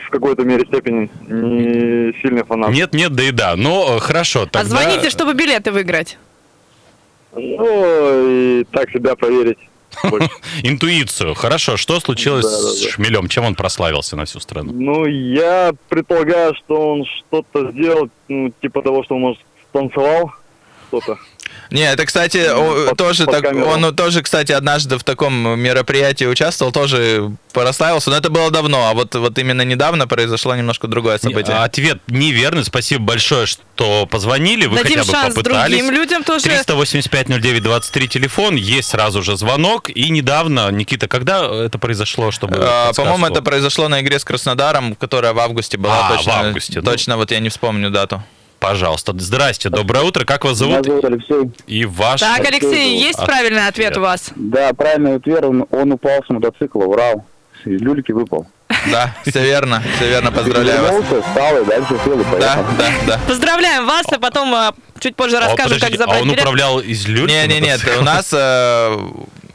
в 0.06 0.10
какой-то 0.10 0.42
мере 0.42 0.64
степени 0.66 1.10
не 1.28 2.12
сильный 2.20 2.44
фанат. 2.44 2.70
Нет, 2.70 2.92
нет, 2.94 3.12
да 3.14 3.22
и 3.24 3.30
да. 3.30 3.56
Но 3.56 3.98
хорошо, 3.98 4.42
А 4.42 4.46
тогда... 4.46 4.68
звоните, 4.68 5.10
чтобы 5.10 5.34
билеты 5.34 5.72
выиграть. 5.72 6.18
Ну, 7.32 8.28
и 8.60 8.64
так 8.64 8.90
себя 8.90 9.14
проверить. 9.14 9.58
Интуицию. 10.62 11.34
Хорошо, 11.34 11.76
что 11.76 12.00
случилось 12.00 12.44
Да, 12.44 12.50
да, 12.50 12.56
с 12.56 12.82
да. 12.82 12.90
Шмелем? 12.90 13.28
Чем 13.28 13.44
он 13.44 13.54
прославился 13.54 14.16
на 14.16 14.24
всю 14.24 14.40
страну? 14.40 14.72
Ну, 14.72 15.06
я 15.06 15.72
предполагаю, 15.88 16.54
что 16.54 16.92
он 16.92 17.04
что-то 17.04 17.70
сделал, 17.72 18.08
ну, 18.28 18.52
типа 18.62 18.82
того, 18.82 19.04
что 19.04 19.16
он, 19.16 19.20
может, 19.22 19.40
станцевал 19.70 20.32
что-то. 20.88 21.18
Не, 21.70 21.82
это, 21.92 22.04
кстати, 22.04 22.48
Под- 22.48 22.96
тоже 22.96 23.24
под 23.26 23.34
так, 23.34 23.44
камеру. 23.44 23.66
он 23.66 23.94
тоже, 23.94 24.22
кстати, 24.22 24.52
однажды 24.52 24.98
в 24.98 25.04
таком 25.04 25.58
мероприятии 25.60 26.24
участвовал, 26.24 26.72
тоже 26.72 27.30
прославился, 27.52 28.10
но 28.10 28.16
это 28.16 28.28
было 28.30 28.50
давно, 28.50 28.88
а 28.88 28.94
вот, 28.94 29.14
вот 29.14 29.38
именно 29.38 29.62
недавно 29.62 30.06
произошло 30.08 30.54
немножко 30.54 30.88
другое 30.88 31.18
событие. 31.18 31.54
Не- 31.54 31.62
Ответ 31.64 31.98
неверный. 32.08 32.64
Спасибо 32.64 33.04
большое, 33.04 33.46
что 33.46 34.06
позвонили. 34.06 34.66
Вы 34.66 34.76
Дадим 34.82 34.98
хотя 35.00 35.12
бы 35.12 35.18
шанс 35.18 35.34
попытались. 35.34 35.78
другим 35.78 35.94
людям 35.94 36.24
тоже. 36.24 36.44
385 36.44 37.28
09 37.28 37.62
23 37.62 38.08
телефон, 38.08 38.56
есть 38.56 38.90
сразу 38.90 39.22
же 39.22 39.36
звонок. 39.36 39.90
И 39.90 40.10
недавно, 40.10 40.70
Никита, 40.70 41.08
когда 41.08 41.44
это 41.46 41.78
произошло, 41.78 42.30
чтобы... 42.30 42.56
А? 42.60 42.92
По-моему, 42.92 43.26
это 43.26 43.42
произошло 43.42 43.88
на 43.88 44.00
игре 44.00 44.18
с 44.18 44.24
Краснодаром, 44.24 44.94
которая 44.94 45.32
в 45.32 45.38
августе 45.38 45.78
была. 45.78 46.08
А, 46.08 46.16
точно, 46.16 46.32
в 46.32 46.36
августе, 46.36 46.80
ну. 46.80 46.90
Точно, 46.90 47.16
вот 47.16 47.30
я 47.30 47.38
не 47.40 47.48
вспомню 47.48 47.90
дату. 47.90 48.22
Пожалуйста. 48.60 49.14
Здрасте, 49.18 49.70
доброе 49.70 50.04
утро. 50.04 50.26
Как 50.26 50.44
вас 50.44 50.58
зовут? 50.58 50.86
Меня 50.86 51.00
зовут 51.00 51.04
Алексей. 51.06 51.50
И 51.66 51.86
ваш... 51.86 52.20
Так, 52.20 52.46
Алексей, 52.46 52.98
есть 52.98 53.14
Ответ. 53.14 53.26
правильный 53.26 53.66
ответ 53.66 53.96
у 53.96 54.00
вас? 54.02 54.30
Да, 54.36 54.72
правильный 54.74 55.16
ответ. 55.16 55.42
Он, 55.44 55.66
он 55.70 55.92
упал 55.92 56.22
с 56.24 56.28
мотоцикла, 56.28 56.84
Урал. 56.84 57.24
Из 57.64 57.80
люльки 57.80 58.12
выпал. 58.12 58.46
Да, 58.92 59.14
все 59.26 59.42
верно, 59.42 59.82
все 59.96 60.08
верно, 60.08 60.30
поздравляю 60.30 60.82
вас. 60.82 60.92
Вернулся, 60.92 61.28
встал 61.28 61.62
и 61.62 61.64
дальше 61.64 61.98
сел 62.04 62.20
и 62.20 62.24
Да, 62.40 62.64
да, 62.78 62.90
да. 63.06 63.20
Поздравляем 63.26 63.86
вас, 63.86 64.06
а 64.12 64.18
потом 64.18 64.54
а, 64.54 64.74
чуть 65.00 65.16
позже 65.16 65.38
А, 65.38 65.40
расскажем, 65.40 65.80
как 65.80 65.96
забрать 65.96 66.18
а 66.18 66.22
он 66.22 66.30
управлял 66.30 66.80
из 66.80 67.06
люльки? 67.06 67.32
Не, 67.32 67.46
не, 67.46 67.60
нет, 67.60 67.80
мотоциклом? 67.80 68.00
у 68.00 68.04
нас 68.04 68.30
э, 68.32 68.96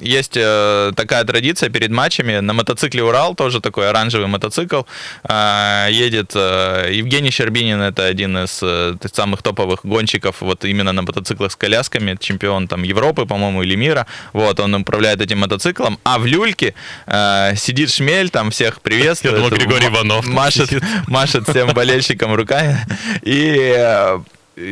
есть 0.06 0.38
э, 0.38 0.92
такая 0.96 1.24
традиция 1.24 1.70
перед 1.70 1.92
матчами. 1.92 2.40
На 2.40 2.54
мотоцикле 2.54 3.04
Урал, 3.04 3.36
тоже 3.36 3.60
такой 3.60 3.90
оранжевый 3.90 4.28
мотоцикл, 4.28 4.82
э, 5.24 5.88
едет 5.92 6.32
э, 6.36 6.90
Евгений 6.94 7.32
Щербинин, 7.32 7.82
это 7.82 8.06
один 8.06 8.38
из 8.38 8.60
э, 8.62 8.96
самых 9.12 9.42
топовых 9.42 9.80
гонщиков, 9.84 10.42
вот 10.42 10.66
именно 10.66 10.94
на 10.94 11.02
мотоциклах 11.02 11.52
с 11.52 11.56
колясками, 11.56 12.18
чемпион 12.20 12.68
там 12.68 12.84
Европы, 12.84 13.26
по-моему, 13.26 13.64
или 13.64 13.76
мира. 13.76 14.06
Вот, 14.34 14.60
он 14.60 14.76
управляет 14.76 15.22
этим 15.22 15.40
мотоциклом, 15.40 16.00
а 16.04 16.20
в 16.20 16.26
люльке 16.26 16.74
э, 17.08 17.56
сидит 17.56 17.92
шмель, 17.92 18.30
там 18.30 18.52
всех 18.52 18.82
приветствует. 18.82 19.36
Я 19.36 19.42
думал, 19.42 19.58
Григорий 19.58 19.88
Иванов 19.88 20.28
Машет, 20.28 20.70
машет 21.08 21.50
всем 21.50 21.74
болельщикам 21.74 22.34
руками. 22.34 22.78
И 23.24 23.74
э, 23.76 24.20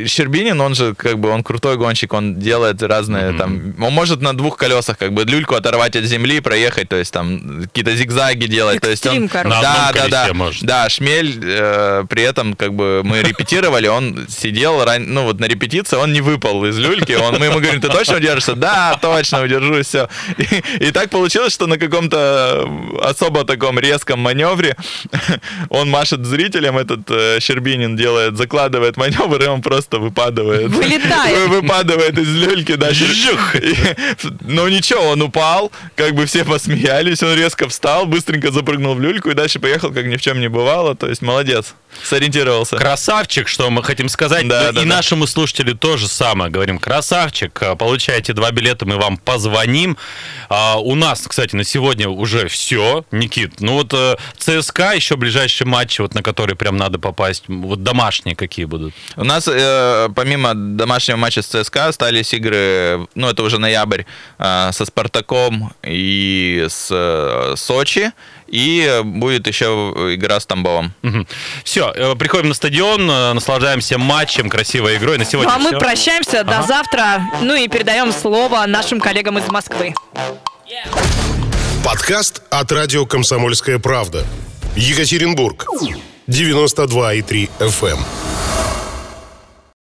Щербинин, 0.06 0.58
он 0.62 0.74
же 0.74 0.94
как 0.94 1.18
бы 1.18 1.28
он 1.28 1.42
крутой 1.42 1.76
гонщик, 1.76 2.14
он 2.14 2.36
делает 2.38 2.82
разные 2.82 3.30
Мгм. 3.30 3.38
там, 3.38 3.74
он 3.84 3.92
может 3.92 4.22
на 4.22 4.34
двух 4.34 4.56
колесах 4.56 4.96
как 4.96 5.12
бы 5.12 5.24
люльку 5.24 5.54
оторвать 5.56 5.94
от 5.94 6.04
земли, 6.04 6.40
проехать, 6.40 6.88
то 6.88 6.96
есть 6.96 7.12
там 7.12 7.62
какие-то 7.64 7.94
зигзаги 7.94 8.46
делать, 8.46 8.80
то 8.80 8.88
есть 8.88 9.06
он, 9.06 9.24
Экстрим, 9.26 9.50
да, 9.50 9.88
одном 9.88 10.10
да, 10.10 10.26
да, 10.28 10.34
может. 10.34 10.62
да, 10.64 10.88
Шмель 10.88 11.38
э, 11.42 12.04
при 12.08 12.22
этом 12.22 12.54
как 12.54 12.72
бы 12.72 13.02
мы 13.04 13.20
репетировали, 13.22 13.86
он 13.88 14.26
сидел, 14.28 14.82
ран- 14.84 15.12
ну 15.12 15.24
вот 15.24 15.38
на 15.38 15.44
репетиции, 15.44 15.96
он 15.96 16.14
не 16.14 16.22
выпал 16.22 16.64
из 16.64 16.78
люльки, 16.78 17.12
он, 17.12 17.38
мы 17.38 17.46
ему 17.46 17.60
говорим, 17.60 17.80
ты 17.82 17.88
точно 17.88 18.16
удержишься? 18.16 18.54
Да, 18.54 18.98
точно 19.02 19.42
удержусь, 19.42 19.86
все. 19.88 20.08
И, 20.38 20.86
и 20.86 20.90
так 20.92 21.10
получилось, 21.10 21.52
что 21.52 21.66
на 21.66 21.76
каком-то 21.76 22.66
особо 23.02 23.44
таком 23.44 23.78
резком 23.78 24.18
маневре 24.20 24.76
он 25.68 25.90
машет 25.90 26.24
зрителям, 26.24 26.78
этот 26.78 27.00
э, 27.10 27.38
Щербинин 27.40 27.96
делает, 27.96 28.38
закладывает 28.38 28.96
маневр, 28.96 29.42
и 29.42 29.46
он 29.46 29.60
просто 29.60 29.73
выпадывает. 29.98 30.68
Вылетает. 30.70 31.48
Вы- 31.48 31.60
Выпадывает 31.60 32.18
из 32.18 32.28
люльки, 32.28 32.74
да. 32.74 32.90
И- 32.90 34.34
Но 34.40 34.68
ничего, 34.68 35.02
он 35.08 35.22
упал, 35.22 35.70
как 35.96 36.14
бы 36.14 36.26
все 36.26 36.44
посмеялись, 36.44 37.22
он 37.22 37.34
резко 37.36 37.68
встал, 37.68 38.06
быстренько 38.06 38.50
запрыгнул 38.50 38.94
в 38.94 39.00
люльку 39.00 39.30
и 39.30 39.34
дальше 39.34 39.58
поехал, 39.60 39.90
как 39.92 40.06
ни 40.06 40.16
в 40.16 40.20
чем 40.22 40.40
не 40.40 40.48
бывало, 40.48 40.94
то 40.94 41.08
есть 41.08 41.22
молодец. 41.22 41.74
Сориентировался. 42.02 42.76
Красавчик, 42.76 43.48
что 43.48 43.70
мы 43.70 43.82
хотим 43.82 44.08
сказать. 44.08 44.46
Да, 44.48 44.66
Ну, 44.66 44.72
да, 44.72 44.82
и 44.82 44.84
да. 44.84 44.96
нашему 44.96 45.26
слушателю 45.26 45.76
тоже 45.76 46.08
самое. 46.08 46.50
Говорим, 46.50 46.78
красавчик, 46.78 47.56
э, 47.62 47.76
получаете 47.76 48.32
два 48.32 48.50
билета, 48.50 48.86
мы 48.86 48.96
вам 48.96 49.16
позвоним. 49.16 49.96
А, 50.48 50.78
у 50.78 50.94
нас, 50.94 51.24
кстати, 51.26 51.56
на 51.56 51.64
сегодня 51.64 52.08
уже 52.08 52.48
все. 52.48 53.04
Никит, 53.10 53.60
ну 53.60 53.74
вот 53.74 53.92
э, 53.94 54.16
ЦСКА, 54.38 54.92
еще 54.94 55.16
ближайшие 55.16 55.66
матчи, 55.66 56.00
вот 56.00 56.14
на 56.14 56.22
которые 56.22 56.56
прям 56.56 56.76
надо 56.76 56.98
попасть. 56.98 57.44
Вот 57.48 57.82
домашние 57.82 58.36
какие 58.36 58.64
будут? 58.64 58.94
У 59.16 59.24
нас 59.24 59.48
э, 59.48 60.08
помимо 60.14 60.54
домашнего 60.54 61.16
матча 61.16 61.42
с 61.42 61.46
ЦСКА 61.46 61.88
остались 61.88 62.32
игры, 62.34 63.06
ну 63.14 63.28
это 63.28 63.42
уже 63.42 63.58
ноябрь, 63.58 64.02
э, 64.38 64.70
со 64.72 64.84
Спартаком 64.84 65.72
и 65.82 66.66
с 66.68 66.88
э, 66.90 67.54
Сочи. 67.56 68.12
И 68.48 69.00
будет 69.04 69.46
еще 69.46 69.64
игра 70.14 70.38
с 70.38 70.46
Тамбовом. 70.46 70.92
Все, 71.64 72.14
приходим 72.16 72.48
на 72.48 72.54
стадион, 72.54 73.10
э, 73.10 73.32
наслаждаемся 73.32 73.98
матчем, 73.98 74.48
красивой 74.48 74.96
игрой. 74.96 75.18
На 75.18 75.24
Ну 75.24 75.30
сегодня 75.30 75.52
а 75.52 75.58
мы 75.58 75.70
всё. 75.70 75.78
прощаемся 75.78 76.44
до 76.44 76.58
Ага. 76.58 76.66
завтра. 76.66 77.22
Ну 77.40 77.54
и 77.54 77.66
передаем 77.68 78.12
слово 78.12 78.64
нашим 78.66 79.00
коллегам 79.00 79.38
из 79.38 79.48
Москвы. 79.48 79.94
Подкаст 81.84 82.42
от 82.50 82.70
радио 82.72 83.04
«Комсомольская 83.06 83.78
правда». 83.78 84.24
Екатеринбург. 84.76 85.66
92,3 86.26 87.50
FM. 87.60 87.98